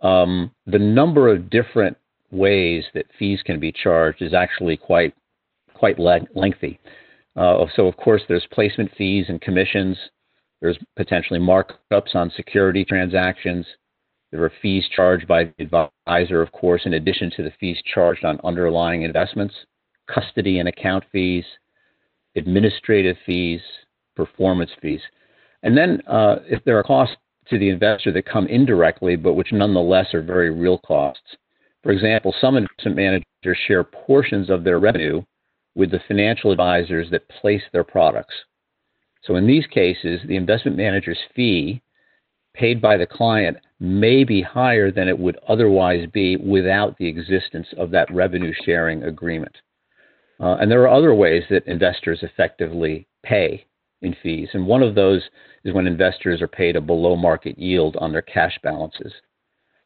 Um, 0.00 0.50
the 0.66 0.78
number 0.78 1.28
of 1.28 1.50
different 1.50 1.96
ways 2.30 2.84
that 2.94 3.06
fees 3.18 3.40
can 3.44 3.60
be 3.60 3.72
charged 3.72 4.22
is 4.22 4.34
actually 4.34 4.76
quite 4.76 5.14
quite 5.74 5.98
lengthy. 5.98 6.78
Uh, 7.36 7.66
so, 7.74 7.86
of 7.86 7.96
course, 7.96 8.22
there's 8.28 8.46
placement 8.52 8.90
fees 8.96 9.26
and 9.28 9.40
commissions. 9.40 9.96
There's 10.60 10.78
potentially 10.96 11.38
markups 11.38 12.14
on 12.14 12.32
security 12.34 12.84
transactions. 12.84 13.66
There 14.32 14.42
are 14.42 14.52
fees 14.62 14.84
charged 14.94 15.28
by 15.28 15.52
the 15.58 15.86
advisor, 16.06 16.40
of 16.40 16.50
course, 16.52 16.82
in 16.84 16.94
addition 16.94 17.30
to 17.36 17.42
the 17.42 17.52
fees 17.60 17.78
charged 17.94 18.24
on 18.24 18.40
underlying 18.42 19.02
investments, 19.02 19.54
custody 20.12 20.58
and 20.58 20.68
account 20.68 21.04
fees, 21.12 21.44
administrative 22.36 23.16
fees, 23.24 23.60
performance 24.14 24.70
fees. 24.80 25.00
And 25.62 25.76
then 25.76 26.00
uh, 26.06 26.36
if 26.48 26.64
there 26.64 26.78
are 26.78 26.82
costs 26.82 27.16
to 27.48 27.58
the 27.58 27.68
investor 27.68 28.12
that 28.12 28.26
come 28.26 28.46
indirectly, 28.46 29.16
but 29.16 29.34
which 29.34 29.52
nonetheless 29.52 30.12
are 30.14 30.22
very 30.22 30.50
real 30.50 30.78
costs. 30.78 31.36
For 31.82 31.92
example, 31.92 32.34
some 32.40 32.56
investment 32.56 32.96
managers 32.96 33.58
share 33.66 33.84
portions 33.84 34.50
of 34.50 34.64
their 34.64 34.80
revenue 34.80 35.22
with 35.76 35.90
the 35.90 36.00
financial 36.08 36.50
advisors 36.50 37.10
that 37.10 37.28
place 37.28 37.62
their 37.72 37.84
products. 37.84 38.34
So 39.22 39.36
in 39.36 39.46
these 39.46 39.66
cases, 39.66 40.20
the 40.26 40.36
investment 40.36 40.76
manager's 40.76 41.18
fee 41.34 41.82
paid 42.54 42.80
by 42.80 42.96
the 42.96 43.06
client 43.06 43.58
may 43.78 44.24
be 44.24 44.40
higher 44.40 44.90
than 44.90 45.06
it 45.06 45.18
would 45.18 45.38
otherwise 45.46 46.08
be 46.12 46.36
without 46.36 46.96
the 46.96 47.06
existence 47.06 47.66
of 47.76 47.90
that 47.90 48.12
revenue 48.12 48.54
sharing 48.64 49.02
agreement. 49.02 49.54
Uh, 50.40 50.56
and 50.56 50.70
there 50.70 50.82
are 50.82 50.96
other 50.96 51.14
ways 51.14 51.42
that 51.50 51.66
investors 51.66 52.20
effectively 52.22 53.06
pay 53.22 53.64
in 54.00 54.16
fees, 54.22 54.48
and 54.52 54.66
one 54.66 54.82
of 54.82 54.94
those 54.94 55.22
is 55.64 55.74
when 55.74 55.86
investors 55.86 56.40
are 56.40 56.48
paid 56.48 56.76
a 56.76 56.80
below 56.80 57.16
market 57.16 57.58
yield 57.58 57.96
on 57.96 58.12
their 58.12 58.22
cash 58.22 58.58
balances. 58.62 59.12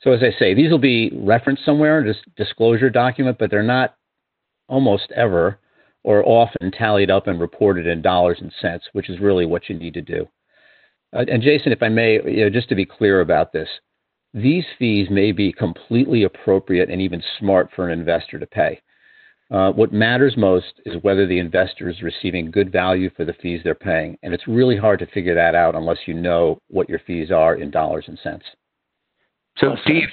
So, 0.03 0.13
as 0.13 0.23
I 0.23 0.37
say, 0.39 0.55
these 0.55 0.71
will 0.71 0.79
be 0.79 1.11
referenced 1.15 1.65
somewhere 1.65 2.01
in 2.01 2.07
this 2.07 2.17
disclosure 2.37 2.91
document, 2.91 3.39
but 3.39 3.51
they're 3.51 3.63
not 3.63 3.97
almost 4.69 5.13
ever 5.13 5.59
or 6.03 6.27
often 6.27 6.71
tallied 6.71 7.11
up 7.11 7.27
and 7.27 7.41
reported 7.41 7.87
in 7.87 8.03
dollars 8.03 8.39
and 8.41 8.53
cents, 8.61 8.85
which 8.93 9.11
is 9.11 9.21
really 9.21 9.47
what 9.47 9.69
you 9.69 9.79
need 9.79 9.95
to 9.95 10.01
do. 10.01 10.27
Uh, 11.15 11.25
and 11.31 11.43
Jason, 11.43 11.73
if 11.73 11.83
I 11.83 11.89
may, 11.89 12.15
you 12.25 12.45
know, 12.45 12.51
just 12.51 12.69
to 12.71 12.75
be 12.75 12.87
clear 12.87 13.21
about 13.21 13.53
this, 13.53 13.69
these 14.33 14.65
fees 14.79 15.09
may 15.11 15.33
be 15.33 15.53
completely 15.53 16.23
appropriate 16.23 16.89
and 16.89 17.01
even 17.01 17.23
smart 17.39 17.71
for 17.75 17.89
an 17.89 17.99
investor 17.99 18.39
to 18.39 18.47
pay. 18.47 18.81
Uh, 19.51 19.73
what 19.73 19.93
matters 19.93 20.37
most 20.37 20.81
is 20.87 21.03
whether 21.03 21.27
the 21.27 21.39
investor 21.39 21.89
is 21.89 22.03
receiving 22.03 22.53
good 22.53 22.71
value 22.71 23.11
for 23.17 23.25
the 23.25 23.33
fees 23.43 23.61
they're 23.65 23.75
paying. 23.75 24.17
And 24.23 24.33
it's 24.33 24.47
really 24.47 24.77
hard 24.77 25.01
to 25.01 25.07
figure 25.07 25.35
that 25.35 25.57
out 25.57 25.75
unless 25.75 25.99
you 26.07 26.15
know 26.15 26.61
what 26.69 26.89
your 26.89 27.01
fees 27.01 27.33
are 27.33 27.57
in 27.57 27.71
dollars 27.71 28.05
and 28.07 28.19
cents. 28.23 28.45
So, 29.59 29.75
Steve, 29.85 30.09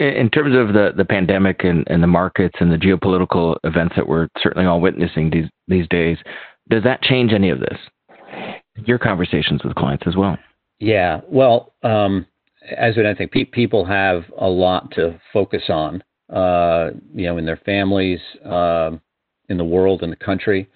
in 0.00 0.28
terms 0.30 0.56
of 0.56 0.74
the, 0.74 0.92
the 0.96 1.04
pandemic 1.04 1.64
and, 1.64 1.86
and 1.88 2.02
the 2.02 2.08
markets 2.08 2.56
and 2.60 2.70
the 2.72 2.76
geopolitical 2.76 3.56
events 3.64 3.94
that 3.96 4.08
we're 4.08 4.28
certainly 4.42 4.66
all 4.66 4.80
witnessing 4.80 5.30
these, 5.30 5.46
these 5.68 5.88
days, 5.88 6.18
does 6.68 6.82
that 6.82 7.02
change 7.02 7.32
any 7.32 7.50
of 7.50 7.60
this? 7.60 7.78
Your 8.86 8.98
conversations 8.98 9.62
with 9.62 9.74
clients 9.76 10.04
as 10.06 10.16
well. 10.16 10.36
Yeah. 10.80 11.20
Well, 11.28 11.74
um, 11.82 12.26
as 12.76 12.94
I 12.98 13.14
think 13.14 13.30
pe- 13.30 13.44
people 13.44 13.84
have 13.84 14.24
a 14.38 14.48
lot 14.48 14.90
to 14.92 15.20
focus 15.32 15.62
on 15.68 16.02
uh, 16.32 16.90
you 17.14 17.26
know, 17.26 17.36
in 17.36 17.44
their 17.44 17.60
families, 17.64 18.20
uh, 18.44 18.90
in 19.48 19.56
the 19.56 19.64
world, 19.64 20.02
in 20.02 20.10
the 20.10 20.16
country. 20.16 20.68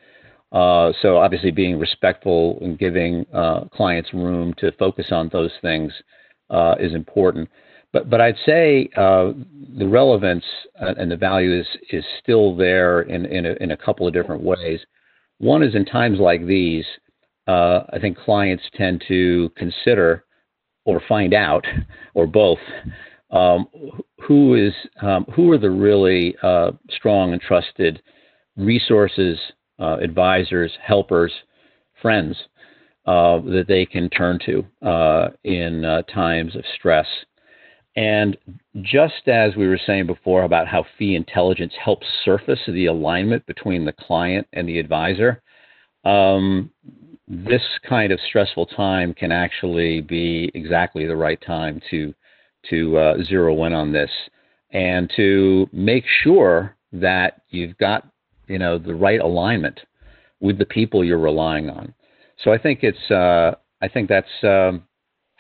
Uh, 0.53 0.93
so 1.03 1.19
obviously, 1.19 1.51
being 1.51 1.79
respectful 1.79 2.59
and 2.61 2.79
giving 2.79 3.27
uh, 3.33 3.65
clients 3.73 4.13
room 4.13 4.55
to 4.59 4.73
focus 4.73 5.07
on 5.11 5.29
those 5.33 5.51
things 5.63 5.93
uh, 6.51 6.75
is 6.79 6.95
important. 6.95 7.49
But 7.93 8.11
but 8.11 8.21
I'd 8.21 8.37
say 8.45 8.89
uh, 8.97 9.33
the 9.77 9.89
relevance 9.89 10.45
and 10.77 11.11
the 11.11 11.17
value 11.17 11.59
is 11.59 11.67
is 11.91 12.05
still 12.23 12.57
there 12.57 13.03
in 13.03 13.25
in 13.27 13.47
a, 13.47 13.53
in 13.61 13.71
a 13.71 13.77
couple 13.77 14.07
of 14.07 14.13
different 14.13 14.43
ways. 14.43 14.81
One 15.39 15.63
is 15.63 15.75
in 15.75 15.85
times 15.85 16.19
like 16.19 16.45
these, 16.47 16.85
I 17.47 17.99
think 18.01 18.19
clients 18.19 18.65
tend 18.77 19.05
to 19.09 19.51
consider 19.57 20.25
or 20.85 21.03
find 21.07 21.35
out, 21.35 21.67
or 22.15 22.27
both, 22.27 22.59
um, 23.31 23.69
who 24.27 24.55
is 24.55 24.73
um, 25.03 25.25
who 25.35 25.53
are 25.53 25.59
the 25.59 25.71
really 25.71 26.35
uh, 26.43 26.73
strong 26.91 27.33
and 27.33 27.43
trusted 27.43 28.03
resources, 28.57 29.39
uh, 29.79 29.99
advisors, 30.03 30.73
helpers, 30.83 31.33
friends 32.01 32.37
uh, 33.07 33.39
that 33.41 33.67
they 33.69 33.85
can 33.87 34.09
turn 34.11 34.39
to 34.47 34.65
uh, 34.87 35.29
in 35.45 35.85
uh, 35.85 36.03
times 36.03 36.57
of 36.57 36.65
stress. 36.79 37.07
And 37.99 38.37
just 38.81 39.27
as 39.27 39.57
we 39.57 39.67
were 39.67 39.81
saying 39.85 40.07
before 40.07 40.45
about 40.45 40.69
how 40.69 40.87
fee 40.97 41.17
intelligence 41.17 41.73
helps 41.85 42.07
surface 42.25 42.61
the 42.69 42.87
alignment 42.87 43.45
between 43.47 43.85
the 43.85 43.93
client 43.93 44.47
and 44.53 44.69
the 44.69 44.79
advisor, 44.79 45.43
um, 46.05 46.71
this 47.27 47.63
kind 47.89 48.13
of 48.13 48.21
stressful 48.29 48.67
time 48.67 49.15
can 49.15 49.33
actually 49.33 50.01
be 50.01 50.49
exactly 50.55 51.07
the 51.07 51.17
right 51.17 51.41
time 51.45 51.81
to 51.91 52.15
to 52.71 52.97
uh, 52.97 53.25
zero 53.25 53.65
in 53.65 53.73
on 53.73 53.93
this 53.93 54.11
and 54.71 55.11
to 55.17 55.69
make 55.73 56.05
sure 56.23 56.77
that 56.93 57.43
you've 57.51 57.77
got 57.79 58.07
you 58.47 58.61
know 58.61 58.79
the 58.79 58.95
right 58.95 59.21
alignment 59.21 59.81
with 60.39 60.57
the 60.57 60.65
people 60.65 61.05
you're 61.05 61.19
relying 61.19 61.69
on. 61.69 61.93
So 62.45 62.53
I 62.53 62.59
think 62.59 62.85
it's 62.85 63.11
uh, 63.11 63.57
I 63.83 63.89
think 63.89 64.09
that's 64.09 64.45
um, 64.45 64.85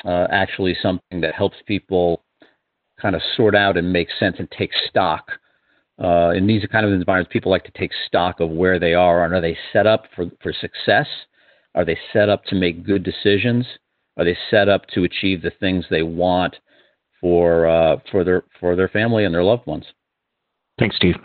uh, 0.04 0.26
actually 0.32 0.76
something 0.82 1.20
that 1.20 1.36
helps 1.36 1.56
people 1.64 2.24
kind 3.00 3.14
of 3.14 3.22
sort 3.36 3.54
out 3.54 3.76
and 3.76 3.92
make 3.92 4.08
sense 4.18 4.36
and 4.38 4.50
take 4.50 4.70
stock. 4.88 5.30
Uh, 6.02 6.30
in 6.30 6.46
these 6.46 6.64
kind 6.70 6.86
of 6.86 6.92
environments, 6.92 7.32
people 7.32 7.50
like 7.50 7.64
to 7.64 7.72
take 7.72 7.90
stock 8.06 8.40
of 8.40 8.50
where 8.50 8.78
they 8.78 8.94
are 8.94 9.24
and 9.24 9.34
are 9.34 9.40
they 9.40 9.56
set 9.72 9.86
up 9.86 10.04
for, 10.14 10.26
for 10.42 10.52
success? 10.52 11.06
Are 11.74 11.84
they 11.84 11.98
set 12.12 12.28
up 12.28 12.44
to 12.46 12.54
make 12.54 12.84
good 12.84 13.02
decisions? 13.02 13.66
Are 14.16 14.24
they 14.24 14.36
set 14.50 14.68
up 14.68 14.86
to 14.94 15.04
achieve 15.04 15.42
the 15.42 15.52
things 15.60 15.84
they 15.90 16.02
want 16.02 16.54
for 17.20 17.66
uh, 17.66 17.96
for 18.10 18.24
their 18.24 18.44
for 18.60 18.76
their 18.76 18.88
family 18.88 19.24
and 19.24 19.34
their 19.34 19.44
loved 19.44 19.66
ones. 19.66 19.84
Thanks, 20.78 20.96
Steve. 20.96 21.16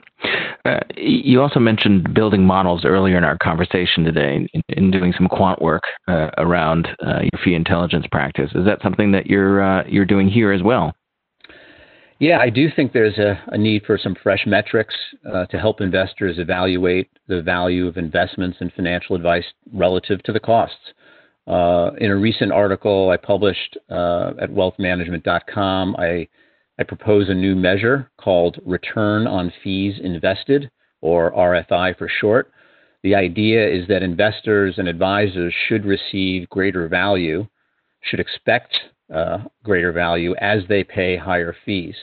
Uh, 0.66 0.80
you 0.96 1.42
also 1.42 1.60
mentioned 1.60 2.14
building 2.14 2.44
models 2.44 2.86
earlier 2.86 3.18
in 3.18 3.24
our 3.24 3.38
conversation 3.38 4.04
today 4.04 4.48
in, 4.54 4.62
in 4.70 4.92
doing 4.92 5.14
some 5.16 5.28
quant 5.28 5.62
work 5.62 5.84
uh, 6.08 6.30
around 6.38 6.88
uh, 7.06 7.20
your 7.20 7.44
fee 7.44 7.54
intelligence 7.54 8.06
practice. 8.12 8.50
Is 8.56 8.66
that 8.66 8.82
something 8.82 9.12
that 9.12 9.28
you're 9.28 9.62
uh, 9.62 9.84
you're 9.88 10.06
doing 10.06 10.30
here 10.30 10.52
as 10.52 10.64
well? 10.64 10.94
Yeah, 12.24 12.40
I 12.40 12.50
do 12.50 12.70
think 12.74 12.94
there's 12.94 13.18
a, 13.18 13.38
a 13.48 13.58
need 13.58 13.84
for 13.86 13.98
some 14.02 14.16
fresh 14.24 14.46
metrics 14.48 14.96
uh, 15.30 15.46
to 15.48 15.60
help 15.60 15.82
investors 15.82 16.40
evaluate 16.40 17.10
the 17.28 17.42
value 17.42 17.86
of 17.86 17.98
investments 17.98 18.60
and 18.62 18.72
financial 18.72 19.18
advice 19.18 19.44
relative 19.74 20.24
to 20.24 20.32
the 20.32 20.40
costs. 20.40 20.94
Uh, 21.48 21.92
in 21.98 22.12
a 22.12 22.16
recent 22.16 22.54
article 22.54 23.10
I 23.10 23.18
published 23.18 23.78
uh, 23.90 24.32
at 24.42 24.50
wealthmanagement.com, 24.50 25.98
I, 26.00 26.30
I 26.80 26.84
propose 26.88 27.28
a 27.28 27.34
new 27.34 27.58
measure 27.58 28.10
called 28.18 28.58
Return 28.66 29.28
on 29.28 29.52
Fees 29.62 29.96
Invested, 30.02 30.72
or 31.02 31.34
RFI 31.34 31.98
for 31.98 32.08
short. 32.22 32.54
The 33.04 33.16
idea 33.16 33.68
is 33.68 33.86
that 33.90 34.02
investors 34.02 34.76
and 34.78 34.88
advisors 34.88 35.54
should 35.68 35.84
receive 35.84 36.48
greater 36.48 36.88
value, 36.88 37.46
should 38.00 38.22
expect 38.22 38.80
uh, 39.14 39.40
greater 39.66 39.92
value 39.92 40.36
as 40.36 40.62
they 40.70 40.86
pay 40.86 41.18
higher 41.18 41.54
fees. 41.66 41.96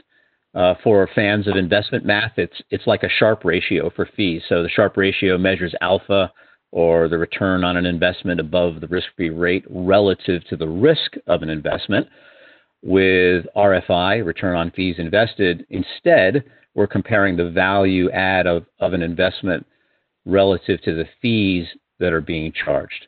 Uh, 0.52 0.74
for 0.82 1.08
fans 1.14 1.46
of 1.46 1.56
investment 1.56 2.04
math, 2.04 2.32
it's 2.36 2.60
it's 2.70 2.86
like 2.86 3.04
a 3.04 3.08
Sharpe 3.08 3.44
ratio 3.44 3.88
for 3.94 4.08
fees. 4.16 4.42
So 4.48 4.62
the 4.62 4.68
Sharpe 4.68 4.96
ratio 4.96 5.38
measures 5.38 5.74
alpha 5.80 6.32
or 6.72 7.08
the 7.08 7.18
return 7.18 7.62
on 7.64 7.76
an 7.76 7.86
investment 7.86 8.40
above 8.40 8.80
the 8.80 8.88
risk 8.88 9.06
free 9.16 9.30
rate 9.30 9.64
relative 9.68 10.44
to 10.48 10.56
the 10.56 10.68
risk 10.68 11.14
of 11.26 11.42
an 11.42 11.50
investment. 11.50 12.08
With 12.82 13.46
RFI, 13.56 14.24
return 14.24 14.56
on 14.56 14.70
fees 14.70 14.96
invested, 14.98 15.66
instead, 15.70 16.44
we're 16.74 16.86
comparing 16.86 17.36
the 17.36 17.50
value 17.50 18.10
add 18.10 18.46
of, 18.46 18.64
of 18.78 18.92
an 18.92 19.02
investment 19.02 19.66
relative 20.24 20.80
to 20.82 20.94
the 20.94 21.04
fees 21.20 21.66
that 21.98 22.12
are 22.12 22.20
being 22.20 22.52
charged. 22.52 23.06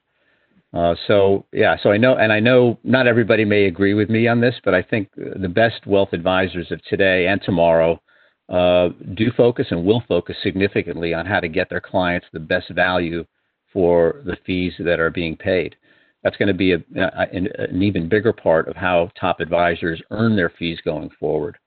Uh, 0.73 0.95
so 1.07 1.45
yeah, 1.53 1.77
so 1.83 1.91
I 1.91 1.99
know, 1.99 2.17
and 2.17 2.33
I 2.33 2.41
know 2.41 2.79
not 2.83 3.07
everybody 3.07 3.45
may 3.45 3.67
agree 3.67 3.93
with 3.95 4.09
me 4.09 4.27
on 4.27 4.41
this, 4.41 4.55
but 4.65 4.75
I 4.75 4.83
think 4.83 5.11
the 5.15 5.49
best 5.49 5.87
wealth 5.87 6.11
advisors 6.13 6.71
of 6.71 6.83
today 6.85 7.27
and 7.27 7.43
tomorrow 7.43 8.01
uh, 8.49 8.89
do 9.15 9.31
focus 9.37 9.67
and 9.71 9.85
will 9.85 10.03
focus 10.09 10.37
significantly 10.43 11.13
on 11.13 11.27
how 11.27 11.41
to 11.41 11.49
get 11.49 11.69
their 11.69 11.81
clients 11.81 12.27
the 12.33 12.41
best 12.41 12.71
value 12.71 13.25
for 13.73 14.23
the 14.25 14.37
fees 14.47 14.73
that 14.79 15.01
are 15.01 15.11
being 15.11 15.37
paid. 15.37 15.77
That's 16.23 16.37
going 16.37 16.49
to 16.49 16.55
be 16.55 16.73
a, 16.73 16.79
a, 16.97 17.27
an 17.33 17.83
even 17.83 18.09
bigger 18.09 18.33
part 18.33 18.69
of 18.69 18.77
how 18.77 19.11
top 19.19 19.41
advisors 19.41 20.01
earn 20.11 20.37
their 20.37 20.53
fees 20.59 20.79
going 20.85 21.11
forward, 21.19 21.59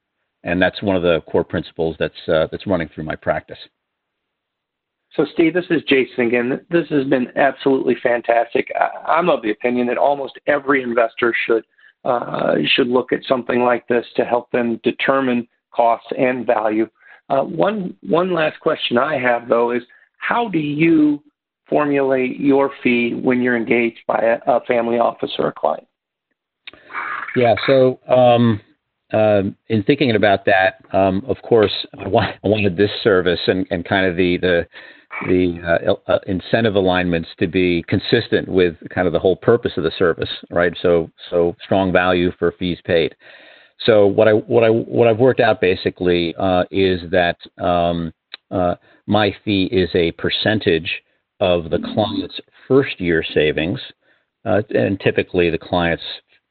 and 0.44 0.62
that's 0.62 0.82
one 0.82 0.96
of 0.96 1.04
the 1.04 1.22
core 1.30 1.44
principles 1.44 1.96
that's 2.00 2.14
uh, 2.28 2.48
that's 2.52 2.66
running 2.66 2.90
through 2.90 3.04
my 3.04 3.16
practice. 3.16 3.60
So, 5.16 5.26
Steve, 5.34 5.54
this 5.54 5.66
is 5.70 5.82
Jason 5.88 6.28
again. 6.28 6.66
This 6.70 6.88
has 6.90 7.06
been 7.06 7.28
absolutely 7.38 7.96
fantastic. 8.04 8.72
I'm 9.08 9.30
of 9.30 9.42
the 9.42 9.52
opinion 9.52 9.88
that 9.88 9.98
almost 9.98 10.38
every 10.48 10.84
investor 10.84 11.34
should 11.46 11.64
uh, 12.04 12.56
should 12.76 12.88
look 12.88 13.12
at 13.12 13.24
something 13.28 13.62
like 13.62 13.88
this 13.88 14.06
to 14.16 14.26
help 14.26 14.52
them 14.52 14.80
determine 14.84 15.48
costs 15.74 16.08
and 16.18 16.46
value. 16.46 16.88
Uh, 17.30 17.42
one 17.42 17.96
one 18.02 18.34
last 18.34 18.60
question 18.60 18.98
I 18.98 19.18
have 19.18 19.48
though 19.48 19.72
is 19.72 19.82
how 20.18 20.50
do 20.50 20.60
you 20.60 21.24
formulate 21.70 22.40
your 22.40 22.72
fee 22.84 23.14
when 23.16 23.42
you're 23.42 23.58
engaged 23.58 24.00
by 24.08 24.20
a, 24.20 24.52
a 24.52 24.60
family 24.66 25.00
office 25.00 25.32
or 25.40 25.48
a 25.48 25.54
client? 25.54 25.88
Yeah, 27.36 27.56
so 27.66 28.00
um, 28.08 28.62
uh, 29.12 29.44
in 29.70 29.84
thinking 29.84 30.16
about 30.16 30.46
that, 30.46 30.84
um, 30.94 31.24
of 31.28 31.38
course, 31.42 31.74
I, 31.98 32.08
want, 32.08 32.36
I, 32.44 32.48
wanted 32.48 32.78
this 32.78 32.92
service 33.04 33.40
and, 33.48 33.66
and 33.72 33.84
kind 33.84 34.06
of 34.06 34.16
the 34.16 34.38
the, 34.38 34.68
the 35.22 35.60
uh, 35.88 36.12
uh, 36.12 36.20
incentive 36.28 36.76
alignments 36.76 37.30
to 37.40 37.48
be 37.48 37.84
consistent 37.88 38.48
with 38.48 38.76
kind 38.94 39.08
of 39.08 39.14
the 39.14 39.20
whole 39.20 39.36
purpose 39.36 39.72
of 39.78 39.84
the 39.84 39.92
service, 39.98 40.30
right? 40.50 40.74
So 40.82 41.10
so 41.30 41.56
strong 41.64 41.92
value 41.92 42.32
for 42.38 42.54
fees 42.60 42.80
paid. 42.86 43.16
So 43.86 44.08
what 44.08 44.28
I 44.28 44.34
what 44.34 44.64
I 44.64 44.70
what 44.70 45.08
I've 45.08 45.20
worked 45.20 45.40
out 45.40 45.62
basically 45.62 46.34
uh, 46.38 46.64
is 46.72 47.02
that 47.12 47.38
um, 47.62 48.14
uh, 48.52 48.76
my 49.08 49.36
fee 49.44 49.66
is 49.72 49.90
a 49.94 50.12
percentage 50.14 51.02
of 51.40 51.70
the 51.70 51.80
client's 51.94 52.40
first 52.68 53.00
year 53.00 53.24
savings, 53.34 53.80
uh, 54.46 54.62
and 54.70 55.00
typically 55.00 55.50
the 55.50 55.58
client's 55.58 56.04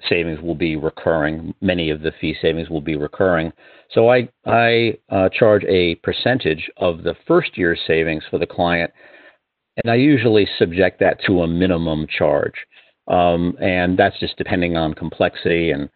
savings 0.08 0.40
will 0.40 0.54
be 0.54 0.76
recurring. 0.76 1.54
Many 1.60 1.90
of 1.90 2.00
the 2.00 2.12
fee 2.20 2.36
savings 2.40 2.70
will 2.70 2.80
be 2.80 2.96
recurring. 2.96 3.52
So 3.90 4.10
I 4.10 4.28
I 4.46 4.94
uh, 5.10 5.28
charge 5.30 5.64
a 5.64 5.96
percentage 5.96 6.70
of 6.76 7.02
the 7.02 7.14
first 7.26 7.56
year 7.56 7.76
savings 7.86 8.24
for 8.30 8.38
the 8.38 8.46
client, 8.46 8.90
and 9.82 9.90
I 9.90 9.96
usually 9.96 10.48
subject 10.58 11.00
that 11.00 11.20
to 11.26 11.42
a 11.42 11.48
minimum 11.48 12.06
charge, 12.06 12.54
um, 13.08 13.56
and 13.60 13.98
that's 13.98 14.18
just 14.20 14.36
depending 14.36 14.76
on 14.76 14.94
complexity 14.94 15.70
and 15.70 15.88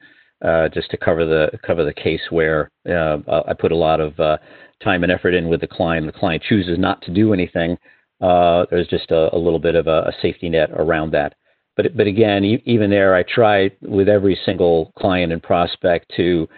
uh, 0.44 0.68
just 0.68 0.90
to 0.90 0.96
cover 0.96 1.24
the 1.24 1.58
cover 1.66 1.84
the 1.84 1.92
case 1.92 2.22
where 2.30 2.70
uh, 2.88 3.18
I 3.48 3.54
put 3.54 3.72
a 3.72 3.76
lot 3.76 4.00
of 4.00 4.18
uh, 4.20 4.38
time 4.82 5.02
and 5.02 5.12
effort 5.12 5.34
in 5.34 5.48
with 5.48 5.60
the 5.60 5.66
client. 5.66 6.06
The 6.06 6.18
client 6.18 6.42
chooses 6.48 6.78
not 6.78 7.02
to 7.02 7.12
do 7.12 7.32
anything. 7.32 7.76
Uh, 8.20 8.66
there's 8.70 8.88
just 8.88 9.10
a, 9.10 9.34
a, 9.34 9.38
little 9.38 9.60
bit 9.60 9.76
of 9.76 9.86
a, 9.86 10.02
a, 10.02 10.12
safety 10.20 10.48
net 10.48 10.70
around 10.72 11.12
that. 11.12 11.34
But 11.78 11.96
but 11.96 12.08
again, 12.08 12.44
e- 12.44 12.62
even 12.66 12.90
there, 12.90 13.14
I 13.14 13.22
try 13.22 13.70
with 13.80 14.08
every 14.08 14.38
single 14.44 14.92
client 14.98 15.32
and 15.32 15.42
prospect 15.42 16.12
to 16.16 16.48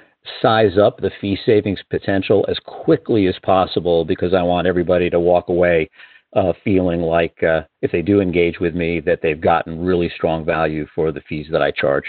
size 0.40 0.78
up 0.78 0.96
the 0.98 1.10
fee 1.20 1.38
savings 1.44 1.80
potential 1.90 2.44
as 2.48 2.58
quickly 2.64 3.26
as 3.26 3.36
possible 3.42 4.04
because 4.04 4.32
I 4.32 4.42
want 4.42 4.66
everybody 4.66 5.10
to 5.10 5.20
walk 5.20 5.48
away 5.48 5.90
uh, 6.34 6.54
feeling 6.64 7.02
like 7.02 7.42
uh, 7.42 7.62
if 7.82 7.92
they 7.92 8.00
do 8.00 8.20
engage 8.20 8.60
with 8.60 8.74
me 8.74 8.98
that 9.00 9.20
they've 9.22 9.40
gotten 9.40 9.84
really 9.84 10.10
strong 10.16 10.44
value 10.44 10.86
for 10.94 11.12
the 11.12 11.22
fees 11.28 11.48
that 11.52 11.62
I 11.62 11.70
charge. 11.70 12.04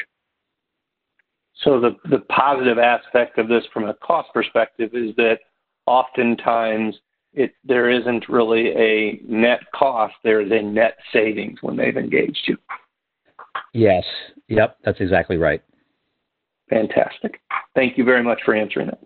So 1.63 1.81
the 1.81 1.97
the 2.09 2.19
positive 2.29 2.79
aspect 2.79 3.37
of 3.37 3.49
this 3.49 3.65
from 3.73 3.89
a 3.89 3.93
cost 3.95 4.29
perspective 4.33 4.91
is 4.93 5.13
that 5.17 5.39
oftentimes 5.85 6.95
it 7.33 7.55
there 7.65 7.89
isn't 7.89 8.29
really 8.29 8.69
a 8.69 9.19
net 9.27 9.59
cost. 9.75 10.13
There 10.23 10.39
is 10.39 10.51
a 10.51 10.61
net 10.61 10.95
savings 11.11 11.59
when 11.61 11.75
they've 11.75 11.97
engaged 11.97 12.43
you. 12.47 12.57
Yes. 13.73 14.03
Yep. 14.47 14.77
That's 14.83 14.99
exactly 14.99 15.37
right. 15.37 15.61
Fantastic. 16.69 17.41
Thank 17.75 17.97
you 17.97 18.03
very 18.03 18.23
much 18.23 18.39
for 18.45 18.55
answering 18.55 18.89
it. 18.89 18.99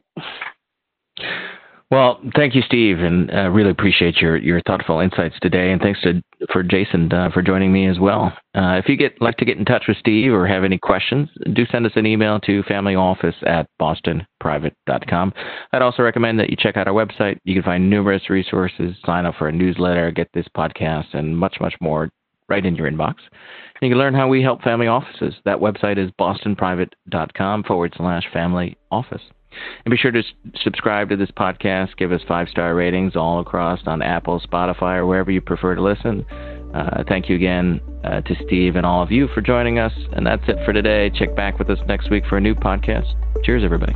Well, 1.91 2.20
thank 2.36 2.56
you, 2.56 2.64
Steve, 2.64 3.00
and 3.00 3.32
uh, 3.32 3.50
really 3.52 3.70
appreciate 3.70 4.18
your, 4.18 4.38
your 4.38 4.60
thoughtful 4.66 5.00
insights 5.00 5.36
today. 5.39 5.72
And 5.72 5.80
thanks 5.80 6.02
to 6.02 6.22
for 6.52 6.64
Jason 6.64 7.12
uh, 7.14 7.30
for 7.32 7.43
joining 7.43 7.72
me 7.72 7.88
as 7.88 8.00
well. 8.00 8.34
Uh, 8.56 8.82
if 8.84 8.89
you 8.89 8.98
get 8.98 9.22
like 9.22 9.38
to 9.38 9.46
get 9.46 9.58
in 9.58 9.66
touch 9.66 9.86
with 9.88 9.98
Steve 9.98 10.34
or 10.34 10.48
have 10.48 10.64
any 10.64 10.80
questions, 10.80 11.30
do 11.54 11.64
send 11.72 11.86
us 11.86 11.91
an 11.96 12.08
email 12.08 12.39
to 12.41 12.64
familyoffice 12.64 13.36
at 13.48 13.68
bostonprivate.com. 13.80 15.34
I'd 15.74 15.82
also 15.84 16.02
recommend 16.02 16.39
that 16.39 16.50
you 16.50 16.58
check 16.58 16.76
out 16.76 16.88
our 16.88 16.93
website. 16.93 17.38
You 17.43 17.54
can 17.54 17.64
find 17.64 17.89
numerous 17.89 18.32
resources, 18.32 18.96
sign 19.06 19.28
up 19.28 19.36
for 19.38 19.48
a 19.48 19.52
newsletter, 19.52 20.12
get 20.12 20.28
this 20.34 20.48
podcast, 20.58 21.14
and 21.14 21.38
much, 21.38 21.58
much 21.62 21.76
more 21.82 22.10
right 22.50 22.66
in 22.66 22.76
your 22.76 22.89
inbox. 22.89 23.16
You 23.82 23.89
can 23.89 23.98
learn 23.98 24.14
how 24.14 24.28
we 24.28 24.41
help 24.41 24.62
family 24.62 24.88
offices. 24.88 25.36
That 25.46 25.58
website 25.58 25.98
is 25.98 26.12
bostonprivate.com 26.20 27.64
forward 27.64 27.93
slash 27.98 28.24
family 28.32 28.78
office. 28.91 29.22
And 29.86 29.91
be 29.91 29.98
sure 29.98 30.12
to 30.12 30.24
subscribe 30.64 31.10
to 31.10 31.16
this 31.16 31.32
podcast. 31.32 31.96
Give 31.98 32.12
us 32.12 32.22
five 32.28 32.50
star 32.50 32.76
ratings 32.76 33.16
all 33.16 33.39
across 33.39 33.80
on 33.86 34.02
Apple, 34.02 34.41
Spotify, 34.41 34.98
or 34.98 35.06
wherever 35.06 35.32
you 35.32 35.41
prefer 35.41 35.76
to 35.76 35.82
listen. 35.82 36.26
Uh, 36.74 37.04
thank 37.08 37.30
you 37.30 37.36
again 37.36 37.80
uh, 38.04 38.22
to 38.22 38.36
Steve 38.46 38.76
and 38.76 38.86
all 38.86 39.02
of 39.02 39.12
you 39.12 39.28
for 39.34 39.41
joining 39.41 39.80
us. 39.80 39.93
And 40.12 40.26
that's 40.28 40.43
it 40.48 40.58
for 40.66 40.74
today. 40.74 41.10
Check 41.10 41.36
back 41.36 41.58
with 41.58 41.70
us 41.70 41.80
next 41.88 42.10
week 42.10 42.26
for 42.28 42.38
a 42.38 42.41
new 42.41 42.56
podcast. 42.56 43.14
Cheers, 43.43 43.64
everybody. 43.64 43.96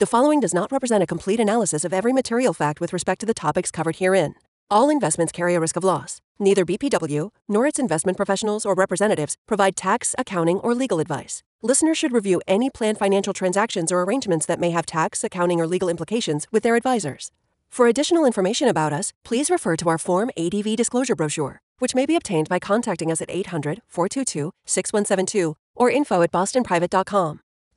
The 0.00 0.06
following 0.06 0.38
does 0.38 0.54
not 0.54 0.70
represent 0.70 1.02
a 1.02 1.08
complete 1.08 1.40
analysis 1.40 1.84
of 1.84 1.92
every 1.92 2.12
material 2.12 2.52
fact 2.52 2.80
with 2.80 2.92
respect 2.92 3.18
to 3.18 3.26
the 3.26 3.34
topics 3.34 3.72
covered 3.72 3.96
herein. 3.96 4.36
All 4.70 4.90
investments 4.90 5.32
carry 5.32 5.56
a 5.56 5.60
risk 5.60 5.74
of 5.74 5.82
loss. 5.82 6.20
Neither 6.38 6.64
BPW 6.64 7.30
nor 7.48 7.66
its 7.66 7.80
investment 7.80 8.16
professionals 8.16 8.64
or 8.64 8.76
representatives 8.76 9.34
provide 9.48 9.74
tax, 9.74 10.14
accounting, 10.16 10.60
or 10.60 10.72
legal 10.72 11.00
advice. 11.00 11.42
Listeners 11.62 11.98
should 11.98 12.12
review 12.12 12.40
any 12.46 12.70
planned 12.70 12.96
financial 12.96 13.32
transactions 13.32 13.90
or 13.90 14.04
arrangements 14.04 14.46
that 14.46 14.60
may 14.60 14.70
have 14.70 14.86
tax, 14.86 15.24
accounting, 15.24 15.60
or 15.60 15.66
legal 15.66 15.88
implications 15.88 16.46
with 16.52 16.62
their 16.62 16.76
advisors. 16.76 17.32
For 17.68 17.88
additional 17.88 18.24
information 18.24 18.68
about 18.68 18.92
us, 18.92 19.12
please 19.24 19.50
refer 19.50 19.74
to 19.76 19.88
our 19.88 19.98
Form 19.98 20.30
ADV 20.36 20.76
disclosure 20.76 21.16
brochure, 21.16 21.60
which 21.80 21.96
may 21.96 22.06
be 22.06 22.14
obtained 22.14 22.48
by 22.48 22.60
contacting 22.60 23.10
us 23.10 23.20
at 23.20 23.32
800 23.32 23.82
422 23.88 24.52
6172 24.64 25.56
or 25.74 25.90
info 25.90 26.22
at 26.22 26.30
bostonprivate.com. 26.30 27.40